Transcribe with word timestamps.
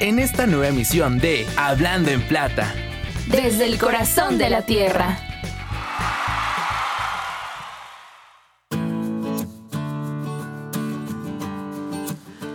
en 0.00 0.20
esta 0.20 0.46
nueva 0.46 0.68
emisión 0.68 1.18
de 1.18 1.44
Hablando 1.56 2.10
en 2.10 2.22
Plata. 2.22 2.72
Desde 3.30 3.66
el 3.66 3.78
corazón 3.78 4.38
de 4.38 4.48
la 4.48 4.62
tierra. 4.62 5.18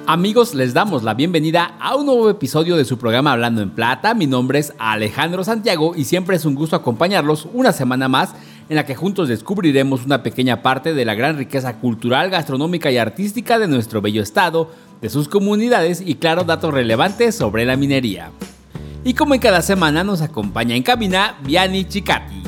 Amigos, 0.05 0.53
les 0.53 0.73
damos 0.73 1.03
la 1.03 1.13
bienvenida 1.13 1.75
a 1.79 1.95
un 1.95 2.05
nuevo 2.05 2.29
episodio 2.29 2.77
de 2.77 2.85
su 2.85 2.97
programa 2.97 3.33
Hablando 3.33 3.61
en 3.61 3.71
Plata. 3.71 4.13
Mi 4.13 4.27
nombre 4.27 4.59
es 4.59 4.73
Alejandro 4.77 5.43
Santiago 5.43 5.93
y 5.95 6.05
siempre 6.05 6.35
es 6.37 6.45
un 6.45 6.55
gusto 6.55 6.75
acompañarlos 6.75 7.47
una 7.53 7.71
semana 7.71 8.07
más 8.07 8.33
en 8.69 8.75
la 8.77 8.85
que 8.85 8.95
juntos 8.95 9.27
descubriremos 9.27 10.05
una 10.05 10.23
pequeña 10.23 10.61
parte 10.61 10.93
de 10.93 11.05
la 11.05 11.15
gran 11.15 11.37
riqueza 11.37 11.77
cultural, 11.79 12.29
gastronómica 12.29 12.91
y 12.91 12.97
artística 12.97 13.59
de 13.59 13.67
nuestro 13.67 14.01
bello 14.01 14.21
estado, 14.21 14.71
de 15.03 15.09
sus 15.09 15.27
comunidades 15.27 16.01
y 16.03 16.15
claro 16.15 16.45
datos 16.45 16.73
relevantes 16.73 17.35
sobre 17.35 17.65
la 17.65 17.75
minería. 17.75 18.31
Y 19.03 19.15
como 19.15 19.33
en 19.33 19.41
cada 19.41 19.61
semana 19.61 20.05
nos 20.05 20.21
acompaña 20.21 20.77
en 20.77 20.81
cabina 20.81 21.37
Viani 21.43 21.83
Chicati. 21.83 22.41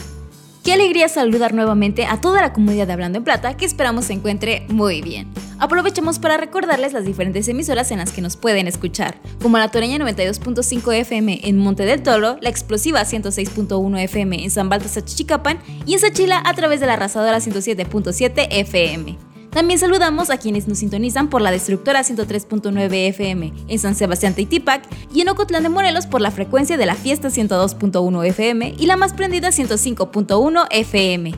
Qué 0.64 0.72
alegría 0.72 1.10
saludar 1.10 1.54
nuevamente 1.54 2.06
a 2.06 2.22
toda 2.22 2.40
la 2.40 2.54
comunidad 2.54 2.88
de 2.88 2.94
Hablando 2.94 3.18
en 3.18 3.26
Plata 3.26 3.58
que 3.58 3.66
esperamos 3.66 4.06
se 4.06 4.14
encuentre 4.14 4.66
muy 4.70 5.02
bien. 5.02 5.28
Aprovechamos 5.60 6.18
para 6.18 6.38
recordarles 6.38 6.94
las 6.94 7.04
diferentes 7.04 7.46
emisoras 7.50 7.92
en 7.92 8.00
las 8.00 8.14
que 8.14 8.22
nos 8.22 8.38
pueden 8.38 8.68
escuchar, 8.68 9.18
como 9.42 9.58
la 9.58 9.70
Toreña 9.70 9.98
92.5 9.98 10.94
FM 10.94 11.42
en 11.44 11.58
Monte 11.58 11.84
del 11.84 12.04
Toro, 12.04 12.38
la 12.40 12.50
Explosiva 12.50 13.02
106.1 13.02 14.00
FM 14.00 14.46
en 14.46 14.50
San 14.50 14.70
Baltasar 14.70 15.04
Chichicapan 15.04 15.60
y 15.86 15.94
en 15.94 16.00
Sachila 16.00 16.42
a 16.46 16.54
través 16.54 16.80
de 16.80 16.86
la 16.86 16.94
Arrasadora 16.94 17.38
107.7 17.38 18.48
FM. 18.50 19.25
También 19.56 19.80
saludamos 19.80 20.32
a 20.32 20.38
quienes 20.38 20.68
nos 20.68 20.80
sintonizan 20.80 21.30
por 21.30 21.42
la 21.42 21.50
Destructora 21.50 22.02
103.9 22.02 22.92
FM 23.08 23.54
en 23.70 23.80
San 23.80 23.96
Sebastián 23.96 24.34
Teitipac 24.34 24.84
y 25.14 25.22
en 25.22 25.30
Ocotlán 25.30 25.64
de 25.64 25.70
Morelos 25.70 26.08
por 26.08 26.20
la 26.20 26.30
frecuencia 26.30 26.76
de 26.76 26.86
la 26.86 26.96
Fiesta 26.96 27.30
102.1 27.30 28.26
FM 28.26 28.76
y 28.78 28.86
la 28.86 28.98
más 28.98 29.14
prendida 29.14 29.52
105.1 29.52 30.68
FM. 30.72 31.32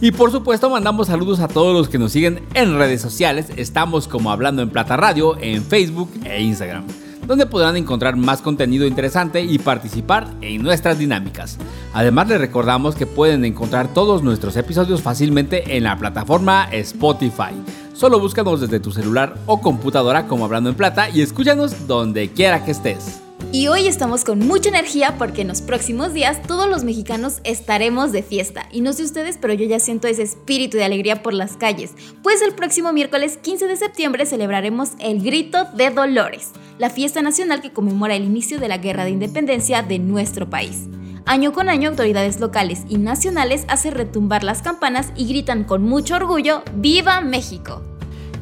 Y 0.00 0.12
por 0.12 0.32
supuesto 0.32 0.70
mandamos 0.70 1.08
saludos 1.08 1.40
a 1.40 1.48
todos 1.48 1.76
los 1.76 1.90
que 1.90 1.98
nos 1.98 2.12
siguen 2.12 2.40
en 2.54 2.78
redes 2.78 3.02
sociales. 3.02 3.48
Estamos 3.58 4.08
como 4.08 4.30
Hablando 4.30 4.62
en 4.62 4.70
Plata 4.70 4.96
Radio 4.96 5.36
en 5.38 5.62
Facebook 5.62 6.10
e 6.24 6.42
Instagram, 6.42 6.86
donde 7.26 7.46
podrán 7.46 7.76
encontrar 7.76 8.16
más 8.16 8.42
contenido 8.42 8.86
interesante 8.86 9.42
y 9.42 9.58
participar 9.58 10.28
en 10.40 10.62
nuestras 10.62 10.98
dinámicas. 10.98 11.58
Además 11.92 12.28
les 12.28 12.40
recordamos 12.40 12.94
que 12.94 13.06
pueden 13.06 13.44
encontrar 13.44 13.92
todos 13.92 14.22
nuestros 14.22 14.56
episodios 14.56 15.02
fácilmente 15.02 15.76
en 15.76 15.84
la 15.84 15.98
plataforma 15.98 16.68
Spotify. 16.72 17.52
Solo 17.92 18.20
búscanos 18.20 18.60
desde 18.60 18.80
tu 18.80 18.92
celular 18.92 19.34
o 19.46 19.60
computadora 19.60 20.26
como 20.26 20.44
Hablando 20.44 20.70
en 20.70 20.76
Plata 20.76 21.08
y 21.08 21.22
escúchanos 21.22 21.86
donde 21.86 22.28
quiera 22.30 22.64
que 22.64 22.72
estés. 22.72 23.25
Y 23.52 23.68
hoy 23.68 23.86
estamos 23.86 24.24
con 24.24 24.40
mucha 24.40 24.68
energía 24.68 25.16
porque 25.16 25.42
en 25.42 25.48
los 25.48 25.62
próximos 25.62 26.12
días 26.12 26.42
todos 26.42 26.68
los 26.68 26.84
mexicanos 26.84 27.40
estaremos 27.44 28.12
de 28.12 28.22
fiesta. 28.22 28.68
Y 28.72 28.80
no 28.80 28.92
sé 28.92 29.04
ustedes, 29.04 29.38
pero 29.40 29.54
yo 29.54 29.64
ya 29.64 29.78
siento 29.78 30.08
ese 30.08 30.22
espíritu 30.22 30.76
de 30.76 30.84
alegría 30.84 31.22
por 31.22 31.32
las 31.32 31.56
calles. 31.56 31.92
Pues 32.22 32.42
el 32.42 32.54
próximo 32.54 32.92
miércoles 32.92 33.38
15 33.38 33.66
de 33.66 33.76
septiembre 33.76 34.26
celebraremos 34.26 34.90
el 34.98 35.22
Grito 35.22 35.64
de 35.74 35.90
Dolores, 35.90 36.50
la 36.78 36.90
fiesta 36.90 37.22
nacional 37.22 37.62
que 37.62 37.72
conmemora 37.72 38.16
el 38.16 38.24
inicio 38.24 38.58
de 38.58 38.68
la 38.68 38.78
Guerra 38.78 39.04
de 39.04 39.10
Independencia 39.10 39.82
de 39.82 40.00
nuestro 40.00 40.50
país. 40.50 40.88
Año 41.24 41.52
con 41.52 41.68
año, 41.68 41.88
autoridades 41.88 42.40
locales 42.40 42.82
y 42.88 42.98
nacionales 42.98 43.64
hacen 43.68 43.94
retumbar 43.94 44.44
las 44.44 44.60
campanas 44.60 45.12
y 45.16 45.26
gritan 45.26 45.64
con 45.64 45.82
mucho 45.82 46.16
orgullo, 46.16 46.62
¡Viva 46.74 47.20
México! 47.20 47.82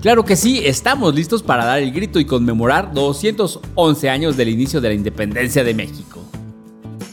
Claro 0.05 0.23
que 0.23 0.37
sí, 0.37 0.61
estamos 0.63 1.15
listos 1.15 1.43
para 1.43 1.65
dar 1.65 1.79
el 1.79 1.91
grito 1.91 2.21
y 2.21 2.27
conmemorar 2.27 2.93
211 2.93 4.11
años 4.11 4.37
del 4.37 4.51
inicio 4.51 4.83
de 4.83 4.89
la 4.89 4.95
independencia 4.95 5.65
de 5.65 5.73
México. 5.73 6.21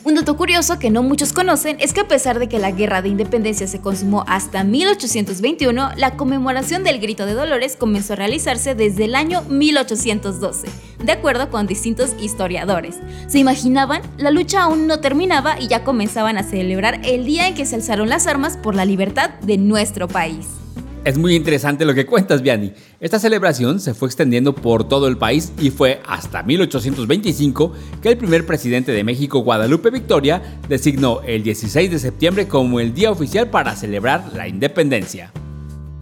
Un 0.03 0.15
dato 0.15 0.35
curioso 0.35 0.77
que 0.77 0.89
no 0.89 1.01
muchos 1.01 1.31
conocen 1.31 1.77
es 1.79 1.93
que 1.93 2.01
a 2.01 2.07
pesar 2.09 2.37
de 2.37 2.49
que 2.49 2.59
la 2.59 2.71
guerra 2.71 3.01
de 3.01 3.07
independencia 3.07 3.65
se 3.65 3.79
consumó 3.79 4.25
hasta 4.27 4.65
1821, 4.65 5.91
la 5.95 6.17
conmemoración 6.17 6.83
del 6.83 6.99
Grito 6.99 7.25
de 7.25 7.33
Dolores 7.33 7.77
comenzó 7.77 8.11
a 8.11 8.17
realizarse 8.17 8.75
desde 8.75 9.05
el 9.05 9.15
año 9.15 9.41
1812, 9.43 10.67
de 11.01 11.11
acuerdo 11.13 11.49
con 11.49 11.67
distintos 11.67 12.11
historiadores. 12.19 12.99
¿Se 13.27 13.39
imaginaban? 13.39 14.01
La 14.17 14.31
lucha 14.31 14.63
aún 14.63 14.87
no 14.87 14.99
terminaba 14.99 15.57
y 15.61 15.69
ya 15.69 15.85
comenzaban 15.85 16.37
a 16.37 16.43
celebrar 16.43 16.99
el 17.05 17.23
día 17.23 17.47
en 17.47 17.55
que 17.55 17.65
se 17.65 17.75
alzaron 17.75 18.09
las 18.09 18.27
armas 18.27 18.57
por 18.57 18.75
la 18.75 18.83
libertad 18.83 19.29
de 19.43 19.57
nuestro 19.57 20.09
país. 20.09 20.60
Es 21.03 21.17
muy 21.17 21.33
interesante 21.35 21.83
lo 21.83 21.95
que 21.95 22.05
cuentas, 22.05 22.43
Vianney. 22.43 22.75
Esta 22.99 23.17
celebración 23.17 23.79
se 23.79 23.95
fue 23.95 24.07
extendiendo 24.07 24.53
por 24.53 24.87
todo 24.87 25.07
el 25.07 25.17
país 25.17 25.51
y 25.59 25.71
fue 25.71 25.99
hasta 26.05 26.43
1825 26.43 27.73
que 28.03 28.09
el 28.09 28.17
primer 28.17 28.45
presidente 28.45 28.91
de 28.91 29.03
México, 29.03 29.39
Guadalupe 29.39 29.89
Victoria, 29.89 30.59
designó 30.69 31.21
el 31.23 31.41
16 31.41 31.89
de 31.89 31.97
septiembre 31.97 32.47
como 32.47 32.79
el 32.79 32.93
día 32.93 33.09
oficial 33.09 33.49
para 33.49 33.75
celebrar 33.75 34.31
la 34.35 34.47
independencia. 34.47 35.31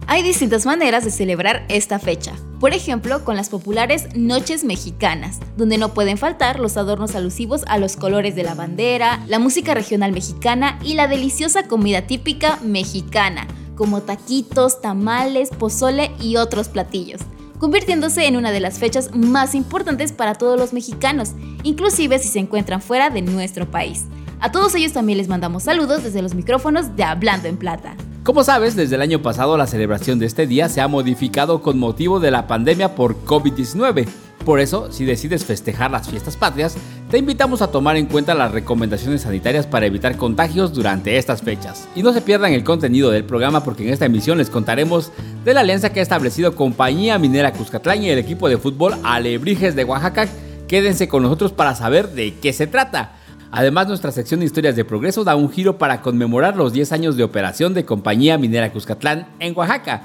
Hay 0.06 0.22
distintas 0.22 0.66
maneras 0.66 1.04
de 1.04 1.10
celebrar 1.10 1.64
esta 1.70 1.98
fecha. 1.98 2.34
Por 2.58 2.74
ejemplo, 2.74 3.24
con 3.24 3.36
las 3.36 3.48
populares 3.48 4.08
Noches 4.14 4.64
Mexicanas, 4.64 5.38
donde 5.56 5.78
no 5.78 5.94
pueden 5.94 6.18
faltar 6.18 6.60
los 6.60 6.76
adornos 6.76 7.14
alusivos 7.14 7.62
a 7.68 7.78
los 7.78 7.96
colores 7.96 8.34
de 8.34 8.42
la 8.42 8.54
bandera, 8.54 9.24
la 9.28 9.38
música 9.38 9.72
regional 9.72 10.12
mexicana 10.12 10.78
y 10.84 10.92
la 10.92 11.08
deliciosa 11.08 11.62
comida 11.68 12.02
típica 12.02 12.58
mexicana, 12.62 13.46
como 13.80 14.02
taquitos, 14.02 14.82
tamales, 14.82 15.48
pozole 15.48 16.10
y 16.20 16.36
otros 16.36 16.68
platillos, 16.68 17.22
convirtiéndose 17.58 18.26
en 18.26 18.36
una 18.36 18.50
de 18.50 18.60
las 18.60 18.78
fechas 18.78 19.14
más 19.14 19.54
importantes 19.54 20.12
para 20.12 20.34
todos 20.34 20.60
los 20.60 20.74
mexicanos, 20.74 21.30
inclusive 21.62 22.18
si 22.18 22.28
se 22.28 22.40
encuentran 22.40 22.82
fuera 22.82 23.08
de 23.08 23.22
nuestro 23.22 23.70
país. 23.70 24.04
A 24.38 24.52
todos 24.52 24.74
ellos 24.74 24.92
también 24.92 25.16
les 25.16 25.28
mandamos 25.28 25.62
saludos 25.62 26.04
desde 26.04 26.20
los 26.20 26.34
micrófonos 26.34 26.94
de 26.94 27.04
Hablando 27.04 27.48
en 27.48 27.56
Plata. 27.56 27.96
Como 28.22 28.44
sabes, 28.44 28.76
desde 28.76 28.96
el 28.96 29.00
año 29.00 29.22
pasado 29.22 29.56
la 29.56 29.66
celebración 29.66 30.18
de 30.18 30.26
este 30.26 30.46
día 30.46 30.68
se 30.68 30.82
ha 30.82 30.86
modificado 30.86 31.62
con 31.62 31.78
motivo 31.78 32.20
de 32.20 32.30
la 32.30 32.46
pandemia 32.46 32.94
por 32.94 33.24
COVID-19 33.24 34.06
por 34.44 34.58
eso, 34.58 34.90
si 34.90 35.04
decides 35.04 35.44
festejar 35.44 35.90
las 35.90 36.08
fiestas 36.08 36.36
patrias, 36.36 36.76
te 37.10 37.18
invitamos 37.18 37.60
a 37.60 37.70
tomar 37.70 37.96
en 37.96 38.06
cuenta 38.06 38.34
las 38.34 38.52
recomendaciones 38.52 39.22
sanitarias 39.22 39.66
para 39.66 39.86
evitar 39.86 40.16
contagios 40.16 40.72
durante 40.72 41.18
estas 41.18 41.42
fechas. 41.42 41.88
Y 41.94 42.02
no 42.02 42.12
se 42.12 42.22
pierdan 42.22 42.52
el 42.52 42.64
contenido 42.64 43.10
del 43.10 43.24
programa 43.24 43.62
porque 43.62 43.82
en 43.82 43.92
esta 43.92 44.06
emisión 44.06 44.38
les 44.38 44.48
contaremos 44.48 45.12
de 45.44 45.54
la 45.54 45.60
alianza 45.60 45.92
que 45.92 46.00
ha 46.00 46.02
establecido 46.02 46.56
Compañía 46.56 47.18
Minera 47.18 47.52
Cuscatlán 47.52 48.02
y 48.02 48.08
el 48.08 48.18
equipo 48.18 48.48
de 48.48 48.58
fútbol 48.58 48.94
Alebrijes 49.02 49.76
de 49.76 49.84
Oaxaca. 49.84 50.26
Quédense 50.66 51.08
con 51.08 51.22
nosotros 51.22 51.52
para 51.52 51.74
saber 51.74 52.08
de 52.10 52.34
qué 52.34 52.52
se 52.52 52.66
trata. 52.66 53.16
Además, 53.52 53.88
nuestra 53.88 54.12
sección 54.12 54.40
de 54.40 54.46
historias 54.46 54.76
de 54.76 54.84
progreso 54.84 55.24
da 55.24 55.34
un 55.34 55.50
giro 55.50 55.76
para 55.76 56.00
conmemorar 56.00 56.56
los 56.56 56.72
10 56.72 56.92
años 56.92 57.16
de 57.16 57.24
operación 57.24 57.74
de 57.74 57.84
Compañía 57.84 58.38
Minera 58.38 58.72
Cuscatlán 58.72 59.26
en 59.40 59.56
Oaxaca. 59.56 60.02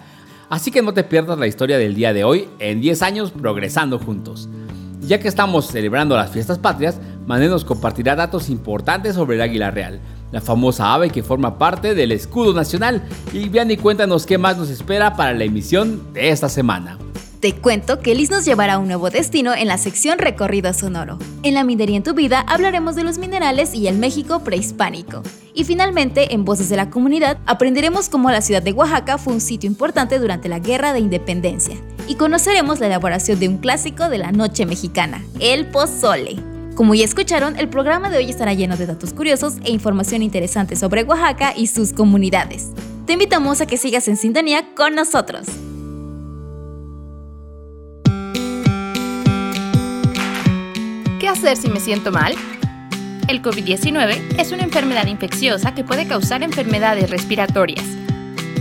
Así 0.49 0.71
que 0.71 0.81
no 0.81 0.93
te 0.93 1.03
pierdas 1.03 1.39
la 1.39 1.47
historia 1.47 1.77
del 1.77 1.95
día 1.95 2.13
de 2.13 2.23
hoy 2.23 2.47
en 2.59 2.81
10 2.81 3.01
años 3.01 3.31
progresando 3.31 3.99
juntos. 3.99 4.47
Ya 5.01 5.19
que 5.19 5.27
estamos 5.27 5.67
celebrando 5.67 6.15
las 6.15 6.31
fiestas 6.31 6.59
patrias, 6.59 6.99
Mané 7.27 7.47
nos 7.47 7.65
compartirá 7.65 8.15
datos 8.15 8.49
importantes 8.49 9.15
sobre 9.15 9.35
el 9.35 9.41
águila 9.41 9.71
real, 9.71 9.99
la 10.31 10.41
famosa 10.41 10.93
ave 10.93 11.09
que 11.09 11.23
forma 11.23 11.57
parte 11.57 11.95
del 11.95 12.11
escudo 12.11 12.53
nacional. 12.53 13.03
Y 13.33 13.49
Vianney, 13.49 13.77
cuéntanos 13.77 14.25
qué 14.25 14.37
más 14.37 14.57
nos 14.57 14.69
espera 14.69 15.15
para 15.15 15.33
la 15.33 15.43
emisión 15.43 16.13
de 16.13 16.29
esta 16.29 16.49
semana. 16.49 16.97
Te 17.45 17.53
cuento 17.53 17.99
que 17.99 18.15
Liz 18.15 18.31
nos 18.31 18.43
llevará 18.43 18.73
a 18.73 18.77
un 18.79 18.87
nuevo 18.87 19.11
destino 19.11 19.53
en 19.53 19.67
la 19.67 19.77
sección 19.77 20.17
Recorrido 20.17 20.73
Sonoro. 20.73 21.19
En 21.43 21.53
la 21.53 21.63
minería 21.63 21.95
en 21.95 22.01
tu 22.01 22.15
vida 22.15 22.39
hablaremos 22.47 22.95
de 22.95 23.03
los 23.03 23.19
minerales 23.19 23.75
y 23.75 23.87
el 23.87 23.99
México 23.99 24.39
prehispánico. 24.39 25.21
Y 25.53 25.63
finalmente, 25.63 26.33
en 26.33 26.43
Voces 26.43 26.69
de 26.69 26.75
la 26.75 26.89
Comunidad, 26.89 27.37
aprenderemos 27.45 28.09
cómo 28.09 28.31
la 28.31 28.41
ciudad 28.41 28.63
de 28.63 28.73
Oaxaca 28.73 29.19
fue 29.19 29.33
un 29.33 29.41
sitio 29.41 29.69
importante 29.69 30.17
durante 30.17 30.49
la 30.49 30.57
Guerra 30.57 30.91
de 30.91 31.01
Independencia. 31.01 31.77
Y 32.07 32.15
conoceremos 32.15 32.79
la 32.79 32.87
elaboración 32.87 33.39
de 33.39 33.47
un 33.47 33.59
clásico 33.59 34.09
de 34.09 34.17
la 34.17 34.31
noche 34.31 34.65
mexicana, 34.65 35.23
el 35.39 35.67
pozole. 35.67 36.37
Como 36.73 36.95
ya 36.95 37.05
escucharon, 37.05 37.59
el 37.59 37.69
programa 37.69 38.09
de 38.09 38.17
hoy 38.17 38.27
estará 38.31 38.55
lleno 38.55 38.75
de 38.75 38.87
datos 38.87 39.13
curiosos 39.13 39.57
e 39.63 39.69
información 39.71 40.23
interesante 40.23 40.75
sobre 40.75 41.03
Oaxaca 41.03 41.53
y 41.55 41.67
sus 41.67 41.93
comunidades. 41.93 42.71
Te 43.05 43.13
invitamos 43.13 43.61
a 43.61 43.67
que 43.67 43.77
sigas 43.77 44.07
en 44.07 44.17
sintonía 44.17 44.73
con 44.73 44.95
nosotros. 44.95 45.45
¿Qué 51.25 51.29
hacer 51.29 51.57
si 51.57 51.69
me 51.69 51.79
siento 51.79 52.11
mal? 52.11 52.35
El 53.27 53.41
COVID-19 53.41 54.39
es 54.39 54.51
una 54.51 54.61
enfermedad 54.61 55.07
infecciosa 55.07 55.73
que 55.73 55.83
puede 55.83 56.05
causar 56.05 56.43
enfermedades 56.43 57.09
respiratorias. 57.09 57.83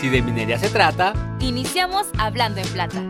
Si 0.00 0.08
de 0.10 0.22
minería 0.22 0.58
se 0.58 0.68
trata, 0.68 1.14
iniciamos 1.40 2.06
hablando 2.18 2.60
en 2.60 2.68
plata. 2.68 3.02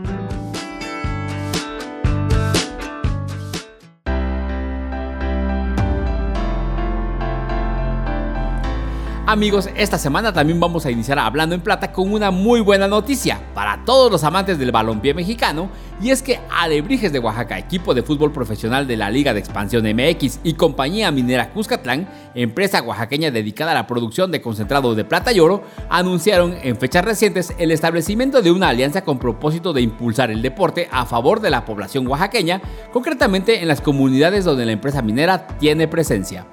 Amigos, 9.28 9.69
esta 9.75 9.99
semana 9.99 10.32
también 10.32 10.61
vamos 10.61 10.87
a 10.87 10.90
iniciar 10.93 11.19
hablando 11.19 11.56
en 11.56 11.61
plata 11.61 11.90
con 11.90 12.12
una 12.12 12.31
muy 12.31 12.61
buena 12.61 12.87
noticia 12.87 13.40
para 13.55 13.84
todos 13.84 14.08
los 14.08 14.23
amantes 14.23 14.56
del 14.56 14.70
balompié 14.70 15.14
mexicano 15.14 15.69
y 16.00 16.11
es 16.11 16.23
que 16.23 16.38
Alebrijes 16.49 17.12
de 17.12 17.19
Oaxaca, 17.19 17.58
equipo 17.58 17.93
de 17.93 18.05
fútbol 18.05 18.31
profesional 18.31 18.87
de 18.87 18.96
la 18.96 19.11
Liga 19.11 19.34
de 19.34 19.40
Expansión 19.40 19.84
MX 19.84 20.38
y 20.44 20.55
compañía 20.55 21.11
minera 21.11 21.50
Cuscatlán, 21.50 22.08
empresa 22.37 22.82
oaxaqueña 22.82 23.32
dedicada 23.32 23.73
a 23.73 23.75
la 23.75 23.88
producción 23.88 24.31
de 24.31 24.40
concentrado 24.40 24.94
de 24.94 25.05
plata 25.05 25.32
y 25.32 25.40
oro, 25.40 25.64
anunciaron 25.90 26.55
en 26.62 26.76
fechas 26.76 27.05
recientes 27.05 27.52
el 27.58 27.72
establecimiento 27.72 28.43
de 28.43 28.52
una 28.52 28.69
alianza 28.69 29.02
con 29.02 29.19
propósito 29.19 29.72
de 29.72 29.82
impulsar 29.82 30.31
el 30.31 30.40
deporte 30.40 30.88
a 30.93 31.05
favor 31.05 31.40
de 31.40 31.50
la 31.50 31.64
población 31.64 32.06
oaxaqueña, 32.06 32.62
concretamente 32.93 33.61
en 33.61 33.67
las 33.67 33.81
comunidades 33.81 34.44
donde 34.44 34.67
la 34.67 34.72
empresa 34.72 35.02
minera 35.02 35.49
tiene 35.58 35.88
presencia. 35.88 36.46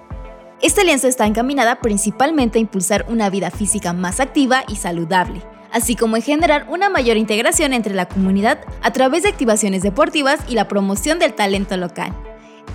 Esta 0.64 0.80
alianza 0.80 1.10
está 1.10 1.28
encaminada 1.28 1.82
principalmente 1.82 2.58
a 2.58 2.62
impulsar 2.62 3.06
una 3.10 3.30
vida 3.30 3.52
física 3.52 3.92
más 3.92 4.22
activa 4.22 4.64
y 4.70 4.78
saludable, 4.78 5.42
así 5.74 5.98
como 5.98 6.16
en 6.16 6.22
generar 6.22 6.68
una 6.70 6.90
mayor 6.90 7.18
integración 7.18 7.74
entre 7.74 7.94
la 7.94 8.08
comunidad 8.08 8.62
a 8.82 8.94
través 8.94 9.24
de 9.24 9.30
activaciones 9.30 9.84
deportivas 9.84 10.40
y 10.48 10.56
la 10.56 10.70
promoción 10.70 11.20
del 11.20 11.34
talento 11.34 11.76
local. 11.76 12.16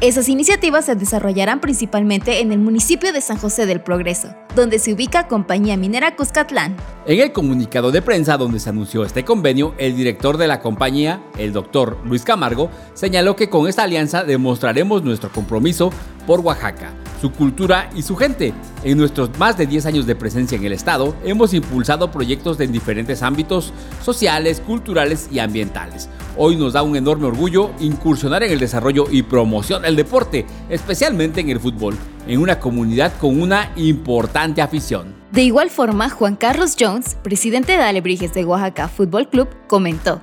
Esas 0.02 0.28
iniciativas 0.28 0.84
se 0.84 0.96
desarrollarán 0.96 1.62
principalmente 1.62 2.40
en 2.40 2.52
el 2.52 2.58
municipio 2.58 3.10
de 3.10 3.22
San 3.22 3.38
José 3.38 3.64
del 3.64 3.80
Progreso, 3.80 4.34
donde 4.54 4.78
se 4.78 4.92
ubica 4.92 5.26
Compañía 5.26 5.78
Minera 5.78 6.14
Cuscatlán. 6.14 6.76
En 7.06 7.20
el 7.20 7.32
comunicado 7.32 7.90
de 7.90 8.02
prensa 8.02 8.36
donde 8.36 8.60
se 8.60 8.68
anunció 8.68 9.02
este 9.02 9.24
convenio, 9.24 9.74
el 9.78 9.96
director 9.96 10.36
de 10.36 10.46
la 10.46 10.60
compañía, 10.60 11.22
el 11.38 11.54
doctor 11.54 11.96
Luis 12.04 12.22
Camargo, 12.22 12.70
señaló 12.92 13.34
que 13.34 13.48
con 13.48 13.66
esta 13.66 13.84
alianza 13.84 14.24
demostraremos 14.24 15.02
nuestro 15.02 15.32
compromiso 15.32 15.90
por 16.26 16.40
Oaxaca, 16.40 16.92
su 17.20 17.32
cultura 17.32 17.90
y 17.94 18.02
su 18.02 18.16
gente. 18.16 18.54
En 18.84 18.98
nuestros 18.98 19.36
más 19.38 19.56
de 19.56 19.66
10 19.66 19.86
años 19.86 20.06
de 20.06 20.16
presencia 20.16 20.56
en 20.56 20.64
el 20.64 20.72
Estado, 20.72 21.14
hemos 21.24 21.54
impulsado 21.54 22.10
proyectos 22.10 22.60
en 22.60 22.72
diferentes 22.72 23.22
ámbitos 23.22 23.72
sociales, 24.02 24.60
culturales 24.60 25.28
y 25.30 25.38
ambientales. 25.38 26.08
Hoy 26.36 26.56
nos 26.56 26.74
da 26.74 26.82
un 26.82 26.96
enorme 26.96 27.26
orgullo 27.26 27.70
incursionar 27.80 28.42
en 28.44 28.52
el 28.52 28.60
desarrollo 28.60 29.06
y 29.10 29.22
promoción 29.22 29.82
del 29.82 29.96
deporte, 29.96 30.46
especialmente 30.68 31.40
en 31.40 31.50
el 31.50 31.60
fútbol, 31.60 31.96
en 32.26 32.40
una 32.40 32.60
comunidad 32.60 33.12
con 33.18 33.40
una 33.40 33.72
importante 33.76 34.62
afición. 34.62 35.16
De 35.32 35.42
igual 35.42 35.68
forma, 35.68 36.08
Juan 36.08 36.36
Carlos 36.36 36.76
Jones, 36.78 37.16
presidente 37.22 37.72
de 37.72 37.82
Alebrijes 37.82 38.32
de 38.32 38.44
Oaxaca 38.44 38.88
Fútbol 38.88 39.28
Club, 39.28 39.48
comentó. 39.66 40.22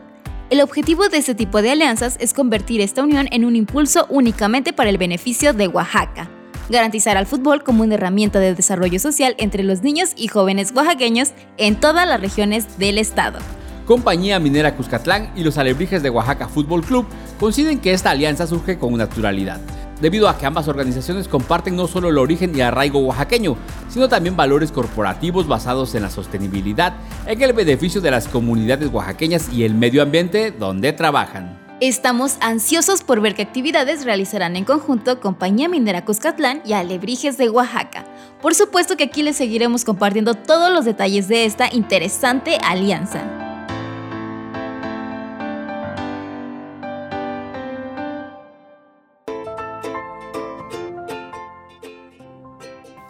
El 0.50 0.62
objetivo 0.62 1.10
de 1.10 1.18
este 1.18 1.36
tipo 1.36 1.62
de 1.62 1.72
alianzas 1.72 2.18
es 2.20 2.34
convertir 2.34 2.80
esta 2.80 3.04
unión 3.04 3.28
en 3.32 3.46
un 3.46 3.56
impulso 3.56 4.06
únicamente 4.10 4.74
para 4.74 4.90
el 4.90 4.98
beneficio 4.98 5.54
de 5.54 5.68
Oaxaca 5.68 6.30
garantizar 6.70 7.18
al 7.18 7.26
fútbol 7.26 7.64
como 7.64 7.84
una 7.84 7.96
herramienta 7.96 8.40
de 8.40 8.56
desarrollo 8.56 9.00
social 9.00 9.36
entre 9.38 9.64
los 9.64 9.84
niños 9.84 10.12
y 10.16 10.28
jóvenes 10.28 10.72
oaxaqueños 10.76 11.32
en 11.58 11.76
todas 11.76 12.08
las 12.08 12.20
regiones 12.20 12.78
del 12.78 12.98
estado. 12.98 13.40
Compañía 13.86 14.40
Minera 14.40 14.76
Cuscatlán 14.76 15.32
y 15.36 15.44
los 15.44 15.58
Alebrijes 15.58 16.02
de 16.02 16.10
Oaxaca 16.10 16.48
Fútbol 16.48 16.84
Club 16.84 17.06
coinciden 17.40 17.80
que 17.80 17.94
esta 17.94 18.10
alianza 18.10 18.48
surge 18.48 18.80
con 18.80 18.98
naturalidad, 18.98 19.62
debido 20.02 20.28
a 20.28 20.38
que 20.38 20.48
ambas 20.48 20.68
organizaciones 20.68 21.28
comparten 21.28 21.76
no 21.76 21.88
solo 21.88 22.10
el 22.10 22.18
origen 22.18 22.56
y 22.56 22.62
arraigo 22.62 23.00
oaxaqueño, 23.00 23.58
sino 23.90 24.10
también 24.10 24.36
valores 24.36 24.72
corporativos 24.72 25.48
basados 25.48 25.94
en 25.94 26.02
la 26.02 26.10
sostenibilidad, 26.10 26.96
en 27.28 27.42
el 27.42 27.54
beneficio 27.54 28.02
de 28.02 28.12
las 28.12 28.28
comunidades 28.28 28.90
oaxaqueñas 28.92 29.54
y 29.54 29.64
el 29.64 29.76
medio 29.76 30.02
ambiente 30.02 30.52
donde 30.52 30.92
trabajan. 30.92 31.65
Estamos 31.82 32.38
ansiosos 32.40 33.04
por 33.04 33.20
ver 33.20 33.36
qué 33.36 33.42
actividades 33.42 34.06
realizarán 34.06 34.56
en 34.56 34.64
conjunto 34.64 35.20
Compañía 35.20 35.68
Minera 35.68 36.06
Cuscatlán 36.06 36.62
y 36.64 36.72
Alebrijes 36.72 37.38
de 37.38 37.50
Oaxaca. 37.50 38.06
Por 38.42 38.56
supuesto 38.56 38.96
que 38.96 39.04
aquí 39.04 39.24
les 39.24 39.36
seguiremos 39.36 39.84
compartiendo 39.84 40.36
todos 40.36 40.72
los 40.72 40.86
detalles 40.86 41.28
de 41.28 41.44
esta 41.44 41.68
interesante 41.74 42.58
alianza. 42.64 43.26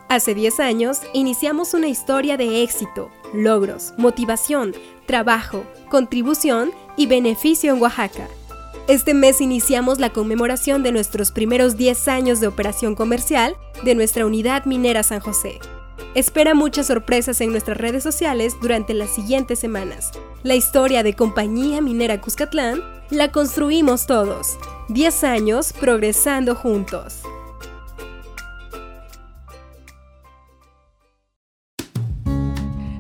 Hace 0.10 0.34
10 0.34 0.60
años 0.60 1.02
iniciamos 1.14 1.76
una 1.76 1.88
historia 1.88 2.36
de 2.36 2.64
éxito, 2.64 3.12
logros, 3.32 3.94
motivación, 4.00 4.74
trabajo, 5.06 5.66
contribución 5.92 6.72
y 6.98 7.06
beneficio 7.06 7.72
en 7.72 7.80
Oaxaca. 7.80 8.28
Este 8.88 9.14
mes 9.14 9.42
iniciamos 9.42 10.00
la 10.00 10.12
conmemoración 10.12 10.84
de 10.84 10.92
nuestros 10.92 11.32
primeros 11.32 11.76
10 11.76 12.08
años 12.08 12.40
de 12.40 12.48
operación 12.48 12.96
comercial 12.96 13.56
de 13.84 13.96
nuestra 13.96 14.26
unidad 14.26 14.66
minera 14.66 15.02
San 15.04 15.20
José. 15.20 15.60
Espera 16.14 16.54
muchas 16.54 16.88
sorpresas 16.88 17.42
en 17.42 17.52
nuestras 17.52 17.78
redes 17.78 18.04
sociales 18.04 18.56
durante 18.62 18.94
las 18.94 19.10
siguientes 19.10 19.60
semanas. 19.60 20.12
La 20.44 20.56
historia 20.56 21.04
de 21.04 21.14
Compañía 21.14 21.82
Minera 21.82 22.22
Cuscatlán 22.22 22.82
la 23.10 23.32
construimos 23.32 24.08
todos. 24.08 24.58
10 24.90 25.24
años 25.24 25.74
progresando 25.74 26.56
juntos. 26.56 27.24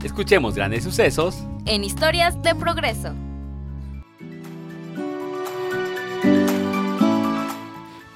Escuchemos 0.03 0.55
grandes 0.55 0.83
sucesos 0.83 1.37
en 1.65 1.83
historias 1.83 2.41
de 2.41 2.53
progreso. 2.55 3.13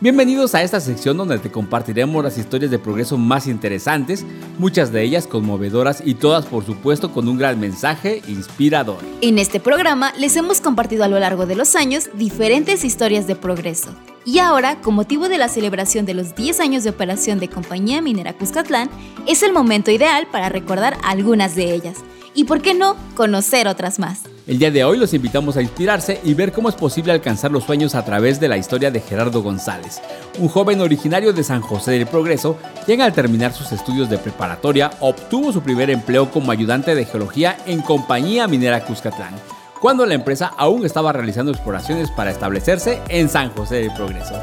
Bienvenidos 0.02 0.56
a 0.56 0.64
esta 0.64 0.80
sección 0.80 1.18
donde 1.18 1.40
te 1.40 1.52
compartiremos 1.52 2.24
las 2.24 2.38
historias 2.38 2.72
de 2.72 2.80
progreso 2.80 3.18
más 3.18 3.48
interesantes, 3.48 4.26
muchas 4.58 4.94
de 4.94 5.04
ellas 5.04 5.28
conmovedoras 5.28 6.02
y 6.06 6.14
todas 6.14 6.46
por 6.46 6.66
supuesto 6.66 7.12
con 7.12 7.28
un 7.28 7.38
gran 7.38 7.60
mensaje 7.60 8.22
inspirador. 8.30 9.00
En 9.20 9.38
este 9.38 9.60
programa 9.60 10.14
les 10.18 10.38
hemos 10.38 10.62
compartido 10.62 11.04
a 11.04 11.10
lo 11.10 11.20
largo 11.20 11.46
de 11.46 11.56
los 11.58 11.76
años 11.76 12.10
diferentes 12.14 12.86
historias 12.86 13.28
de 13.28 13.36
progreso. 13.36 13.90
Y 14.24 14.40
ahora, 14.40 14.80
con 14.80 14.96
motivo 14.96 15.28
de 15.28 15.38
la 15.38 15.50
celebración 15.50 16.06
de 16.06 16.14
los 16.14 16.34
10 16.34 16.62
años 16.62 16.86
de 16.86 16.92
operación 16.92 17.40
de 17.40 17.50
Compañía 17.50 18.02
Minera 18.02 18.32
Cuscatlán, 18.32 18.90
es 19.28 19.44
el 19.44 19.52
momento 19.52 19.92
ideal 19.92 20.28
para 20.32 20.48
recordar 20.48 20.98
algunas 21.04 21.56
de 21.56 21.74
ellas. 21.74 21.98
Y 22.34 22.46
por 22.46 22.62
qué 22.62 22.74
no, 22.74 22.96
conocer 23.16 23.68
otras 23.68 24.00
más. 24.00 24.22
El 24.50 24.58
día 24.58 24.72
de 24.72 24.84
hoy 24.84 24.98
los 24.98 25.14
invitamos 25.14 25.58
a 25.58 25.62
inspirarse 25.62 26.20
y 26.24 26.34
ver 26.34 26.52
cómo 26.52 26.70
es 26.70 26.76
posible 26.76 27.12
alcanzar 27.12 27.52
los 27.52 27.66
sueños 27.66 27.94
a 27.94 28.04
través 28.04 28.40
de 28.40 28.48
la 28.48 28.58
historia 28.58 28.90
de 28.90 29.00
Gerardo 29.00 29.44
González, 29.44 30.02
un 30.40 30.48
joven 30.48 30.82
originario 30.82 31.34
de 31.34 31.44
San 31.44 31.62
José 31.62 31.92
del 31.92 32.08
Progreso, 32.08 32.58
quien 32.84 33.02
al 33.02 33.14
terminar 33.14 33.54
sus 33.54 33.72
estudios 33.72 34.10
de 34.10 34.18
preparatoria 34.18 34.90
obtuvo 35.02 35.54
su 35.54 35.62
primer 35.62 35.92
empleo 35.92 36.32
como 36.32 36.52
ayudante 36.52 36.96
de 36.96 37.06
geología 37.06 37.60
en 37.68 37.84
Compañía 37.84 38.48
Minera 38.48 38.84
Cuscatlán, 38.86 39.36
cuando 39.80 40.04
la 40.08 40.16
empresa 40.16 40.52
aún 40.58 40.84
estaba 40.84 41.14
realizando 41.14 41.52
exploraciones 41.52 42.10
para 42.10 42.32
establecerse 42.32 43.04
en 43.08 43.30
San 43.30 43.52
José 43.52 43.76
del 43.76 43.94
Progreso. 43.94 44.34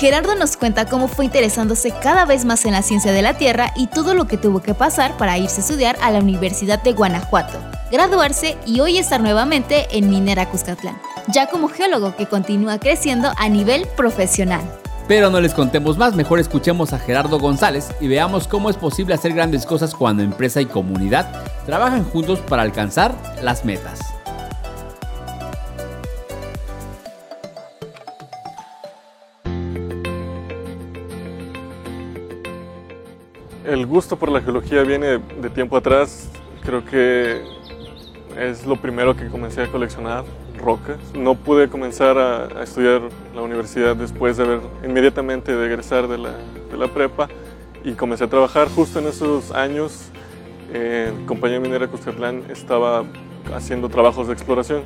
Gerardo 0.00 0.34
nos 0.34 0.56
cuenta 0.56 0.86
cómo 0.86 1.08
fue 1.08 1.26
interesándose 1.26 1.90
cada 1.90 2.24
vez 2.24 2.46
más 2.46 2.64
en 2.64 2.72
la 2.72 2.80
ciencia 2.80 3.12
de 3.12 3.20
la 3.20 3.34
Tierra 3.34 3.70
y 3.76 3.86
todo 3.86 4.14
lo 4.14 4.26
que 4.26 4.38
tuvo 4.38 4.62
que 4.62 4.72
pasar 4.72 5.14
para 5.18 5.36
irse 5.36 5.60
a 5.60 5.64
estudiar 5.64 5.98
a 6.00 6.10
la 6.10 6.20
Universidad 6.20 6.82
de 6.82 6.94
Guanajuato, 6.94 7.58
graduarse 7.92 8.56
y 8.64 8.80
hoy 8.80 8.96
estar 8.96 9.20
nuevamente 9.20 9.88
en 9.90 10.08
Minera 10.08 10.48
Cuscatlán, 10.48 10.98
ya 11.28 11.48
como 11.48 11.68
geólogo 11.68 12.16
que 12.16 12.24
continúa 12.24 12.78
creciendo 12.78 13.30
a 13.36 13.50
nivel 13.50 13.86
profesional. 13.94 14.62
Pero 15.06 15.28
no 15.28 15.38
les 15.38 15.52
contemos 15.52 15.98
más, 15.98 16.14
mejor 16.14 16.40
escuchemos 16.40 16.94
a 16.94 16.98
Gerardo 16.98 17.38
González 17.38 17.90
y 18.00 18.08
veamos 18.08 18.48
cómo 18.48 18.70
es 18.70 18.76
posible 18.78 19.12
hacer 19.12 19.34
grandes 19.34 19.66
cosas 19.66 19.94
cuando 19.94 20.22
empresa 20.22 20.62
y 20.62 20.66
comunidad 20.66 21.44
trabajan 21.66 22.04
juntos 22.04 22.38
para 22.40 22.62
alcanzar 22.62 23.14
las 23.42 23.66
metas. 23.66 24.00
El 33.70 33.86
gusto 33.86 34.16
por 34.16 34.32
la 34.32 34.40
geología 34.40 34.82
viene 34.82 35.18
de 35.18 35.48
tiempo 35.48 35.76
atrás. 35.76 36.28
Creo 36.64 36.84
que 36.84 37.40
es 38.36 38.66
lo 38.66 38.74
primero 38.74 39.14
que 39.14 39.28
comencé 39.28 39.62
a 39.62 39.68
coleccionar, 39.68 40.24
rocas. 40.58 40.98
No 41.14 41.36
pude 41.36 41.68
comenzar 41.68 42.18
a, 42.18 42.64
estudiar 42.64 43.02
la 43.32 43.42
universidad 43.42 43.94
después 43.94 44.36
de 44.36 44.42
haber 44.42 44.60
inmediatamente 44.84 45.54
de 45.54 45.66
egresar 45.66 46.08
de 46.08 46.18
la, 46.18 46.88
prepa 46.92 47.28
y 47.84 47.92
comencé 47.92 48.24
a 48.24 48.26
trabajar 48.26 48.68
justo 48.68 48.98
en 48.98 49.06
esos 49.06 49.52
años. 49.52 50.08
En 50.74 51.24
Compañía 51.26 51.60
Minera 51.60 51.86
Cuscatlán 51.86 52.42
estaba 52.50 53.04
haciendo 53.54 53.88
trabajos 53.88 54.26
de 54.26 54.32
exploración 54.32 54.82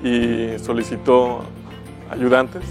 y 0.00 0.56
solicitó 0.60 1.40
ayudantes 2.08 2.62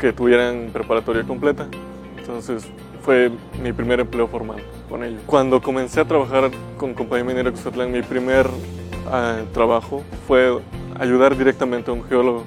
que 0.00 0.12
tuvieran 0.12 0.70
preparatoria 0.72 1.22
completa. 1.22 1.68
Entonces 2.16 2.68
fue 3.02 3.30
mi 3.62 3.72
primer 3.72 4.00
empleo 4.00 4.26
formal 4.28 4.62
con 4.88 5.04
ellos. 5.04 5.20
Cuando 5.26 5.60
comencé 5.60 6.00
a 6.00 6.04
trabajar 6.04 6.50
con 6.76 6.94
Compañía 6.94 7.24
Minera 7.24 7.50
Cuscatlán, 7.50 7.90
mi 7.92 8.02
primer 8.02 8.46
uh, 8.46 9.44
trabajo 9.52 10.02
fue 10.26 10.58
ayudar 10.98 11.36
directamente 11.36 11.90
a 11.90 11.94
un 11.94 12.04
geólogo 12.04 12.44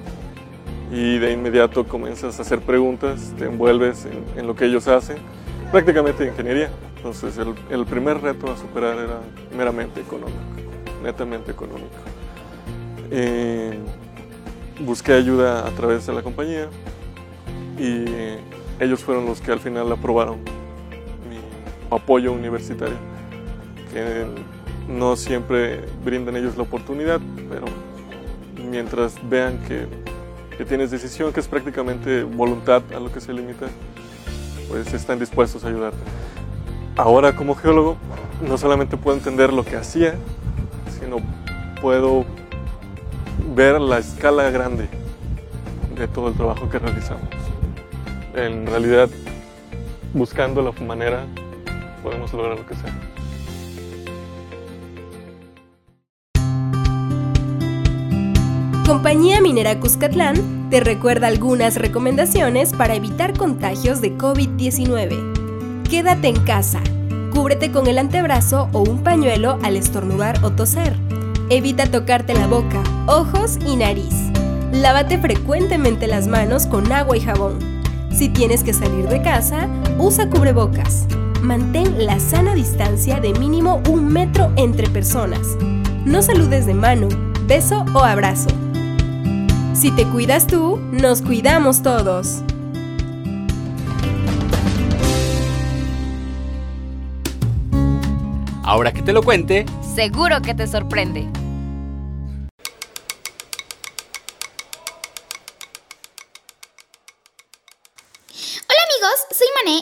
y 0.90 1.18
de 1.18 1.32
inmediato 1.32 1.84
comienzas 1.84 2.38
a 2.38 2.42
hacer 2.42 2.60
preguntas, 2.60 3.32
te 3.38 3.46
envuelves 3.46 4.04
en, 4.04 4.24
en 4.38 4.46
lo 4.46 4.54
que 4.54 4.66
ellos 4.66 4.88
hacen, 4.88 5.16
prácticamente 5.70 6.26
ingeniería. 6.26 6.70
Entonces 6.96 7.36
el, 7.38 7.54
el, 7.70 7.84
primer 7.86 8.20
reto 8.20 8.52
a 8.52 8.56
superar 8.56 8.96
era 8.96 9.20
meramente 9.56 10.00
económico, 10.00 10.38
netamente 11.02 11.50
económico. 11.50 11.88
Eh, 13.10 13.76
busqué 14.80 15.12
ayuda 15.12 15.66
a 15.66 15.70
través 15.70 16.06
de 16.06 16.12
la 16.12 16.22
compañía 16.22 16.68
y 17.78 18.04
ellos 18.80 19.00
fueron 19.00 19.26
los 19.26 19.40
que 19.40 19.52
al 19.52 19.60
final 19.60 19.90
aprobaron 19.92 20.38
mi 21.28 21.40
apoyo 21.90 22.32
universitario, 22.32 22.96
que 23.92 24.26
no 24.88 25.16
siempre 25.16 25.80
brindan 26.04 26.36
ellos 26.36 26.56
la 26.56 26.62
oportunidad, 26.64 27.20
pero 27.48 27.64
mientras 28.70 29.16
vean 29.28 29.58
que, 29.68 29.86
que, 30.56 30.64
tienes 30.64 30.90
decisión, 30.90 31.32
que 31.32 31.40
es 31.40 31.48
prácticamente 31.48 32.22
voluntad 32.22 32.82
a 32.94 33.00
lo 33.00 33.12
que 33.12 33.20
se 33.20 33.32
limita, 33.32 33.66
pues 34.68 34.92
están 34.92 35.18
dispuestos 35.18 35.64
a 35.64 35.68
ayudarte. 35.68 35.98
Ahora 36.96 37.34
como 37.34 37.54
geólogo 37.54 37.96
no 38.46 38.58
solamente 38.58 38.96
puedo 38.96 39.16
entender 39.16 39.52
lo 39.52 39.64
que 39.64 39.76
hacía, 39.76 40.14
sino 41.00 41.18
puedo 41.80 42.24
ver 43.54 43.80
la 43.80 43.98
escala 43.98 44.50
grande 44.50 44.88
de 45.96 46.08
todo 46.08 46.28
el 46.28 46.34
trabajo 46.34 46.68
que 46.68 46.78
realizamos 46.78 47.41
en 48.34 48.66
realidad 48.66 49.08
buscando 50.14 50.62
la 50.62 50.72
manera 50.84 51.26
podemos 52.02 52.32
lograr 52.32 52.58
lo 52.58 52.66
que 52.66 52.74
sea. 52.74 52.92
Compañía 58.86 59.40
Minera 59.40 59.78
Cuscatlán 59.78 60.68
te 60.68 60.80
recuerda 60.80 61.28
algunas 61.28 61.76
recomendaciones 61.76 62.72
para 62.72 62.94
evitar 62.94 63.36
contagios 63.36 64.00
de 64.00 64.12
COVID-19. 64.16 65.82
Quédate 65.88 66.28
en 66.28 66.40
casa. 66.44 66.82
Cúbrete 67.32 67.72
con 67.72 67.86
el 67.86 67.98
antebrazo 67.98 68.68
o 68.72 68.82
un 68.82 69.02
pañuelo 69.02 69.58
al 69.62 69.76
estornudar 69.76 70.44
o 70.44 70.50
toser. 70.50 70.94
Evita 71.48 71.90
tocarte 71.90 72.34
la 72.34 72.46
boca, 72.46 72.82
ojos 73.06 73.58
y 73.66 73.76
nariz. 73.76 74.14
Lávate 74.72 75.18
frecuentemente 75.18 76.06
las 76.06 76.26
manos 76.26 76.66
con 76.66 76.90
agua 76.92 77.16
y 77.16 77.20
jabón. 77.20 77.71
Si 78.22 78.28
tienes 78.28 78.62
que 78.62 78.72
salir 78.72 79.08
de 79.08 79.20
casa, 79.20 79.68
usa 79.98 80.30
cubrebocas. 80.30 81.08
Mantén 81.42 82.06
la 82.06 82.20
sana 82.20 82.54
distancia 82.54 83.18
de 83.18 83.32
mínimo 83.32 83.82
un 83.88 84.06
metro 84.06 84.52
entre 84.54 84.88
personas. 84.88 85.40
No 86.04 86.22
saludes 86.22 86.64
de 86.64 86.72
mano, 86.72 87.08
beso 87.48 87.84
o 87.92 87.98
abrazo. 87.98 88.48
Si 89.74 89.90
te 89.90 90.04
cuidas 90.04 90.46
tú, 90.46 90.78
nos 90.92 91.20
cuidamos 91.20 91.82
todos. 91.82 92.44
Ahora 98.62 98.92
que 98.92 99.02
te 99.02 99.12
lo 99.12 99.24
cuente, 99.24 99.66
seguro 99.96 100.40
que 100.42 100.54
te 100.54 100.68
sorprende. 100.68 101.41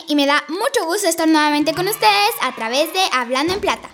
Y 0.07 0.15
me 0.15 0.25
da 0.25 0.43
mucho 0.47 0.85
gusto 0.85 1.07
estar 1.07 1.27
nuevamente 1.27 1.73
con 1.73 1.87
ustedes 1.87 2.31
a 2.41 2.55
través 2.55 2.93
de 2.93 3.01
Hablando 3.11 3.53
en 3.53 3.59
Plata. 3.59 3.89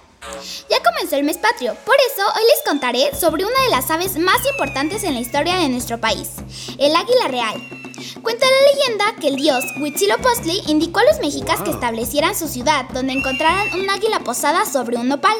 Ya 0.70 0.78
comenzó 0.84 1.16
el 1.16 1.24
mes 1.24 1.38
patrio, 1.38 1.76
por 1.86 1.96
eso 1.96 2.22
hoy 2.36 2.44
les 2.44 2.64
contaré 2.68 3.16
sobre 3.16 3.46
una 3.46 3.64
de 3.64 3.70
las 3.70 3.90
aves 3.90 4.18
más 4.18 4.46
importantes 4.52 5.04
en 5.04 5.14
la 5.14 5.22
historia 5.22 5.56
de 5.56 5.70
nuestro 5.70 6.00
país, 6.00 6.30
el 6.78 6.96
águila 6.96 7.28
real. 7.30 7.87
Cuenta 8.22 8.46
la 8.46 8.72
leyenda 8.72 9.16
que 9.20 9.30
el 9.30 9.36
dios 9.36 9.64
Huitzilopochtli 9.82 10.62
indicó 10.68 11.00
a 11.00 11.06
los 11.06 11.20
mexicas 11.20 11.62
que 11.62 11.72
establecieran 11.72 12.36
su 12.36 12.48
ciudad 12.48 12.86
donde 12.94 13.14
encontraran 13.14 13.80
un 13.80 13.90
águila 13.90 14.20
posada 14.20 14.66
sobre 14.66 14.98
un 14.98 15.08
nopal. 15.08 15.36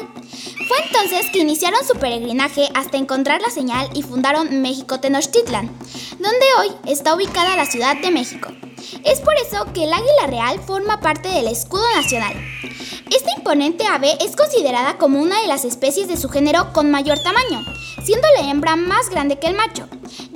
Fue 0.66 0.76
entonces 0.86 1.30
que 1.32 1.38
iniciaron 1.38 1.80
su 1.86 1.94
peregrinaje 1.98 2.68
hasta 2.74 2.98
encontrar 2.98 3.40
la 3.40 3.50
señal 3.50 3.88
y 3.94 4.02
fundaron 4.02 4.60
México 4.60 5.00
Tenochtitlan, 5.00 5.70
donde 6.18 6.46
hoy 6.58 6.68
está 6.86 7.14
ubicada 7.14 7.56
la 7.56 7.66
Ciudad 7.66 7.96
de 7.96 8.10
México. 8.10 8.50
Es 9.04 9.20
por 9.20 9.34
eso 9.36 9.72
que 9.72 9.84
el 9.84 9.92
águila 9.92 10.26
real 10.26 10.60
forma 10.60 11.00
parte 11.00 11.28
del 11.28 11.46
escudo 11.48 11.84
nacional. 11.94 12.34
Esta 13.10 13.32
imponente 13.36 13.86
ave 13.86 14.18
es 14.20 14.36
considerada 14.36 14.98
como 14.98 15.20
una 15.22 15.40
de 15.40 15.46
las 15.46 15.64
especies 15.64 16.08
de 16.08 16.16
su 16.16 16.28
género 16.28 16.72
con 16.72 16.90
mayor 16.90 17.18
tamaño, 17.20 17.64
siendo 18.04 18.26
la 18.36 18.50
hembra 18.50 18.76
más 18.76 19.08
grande 19.08 19.38
que 19.38 19.46
el 19.46 19.56
macho. 19.56 19.88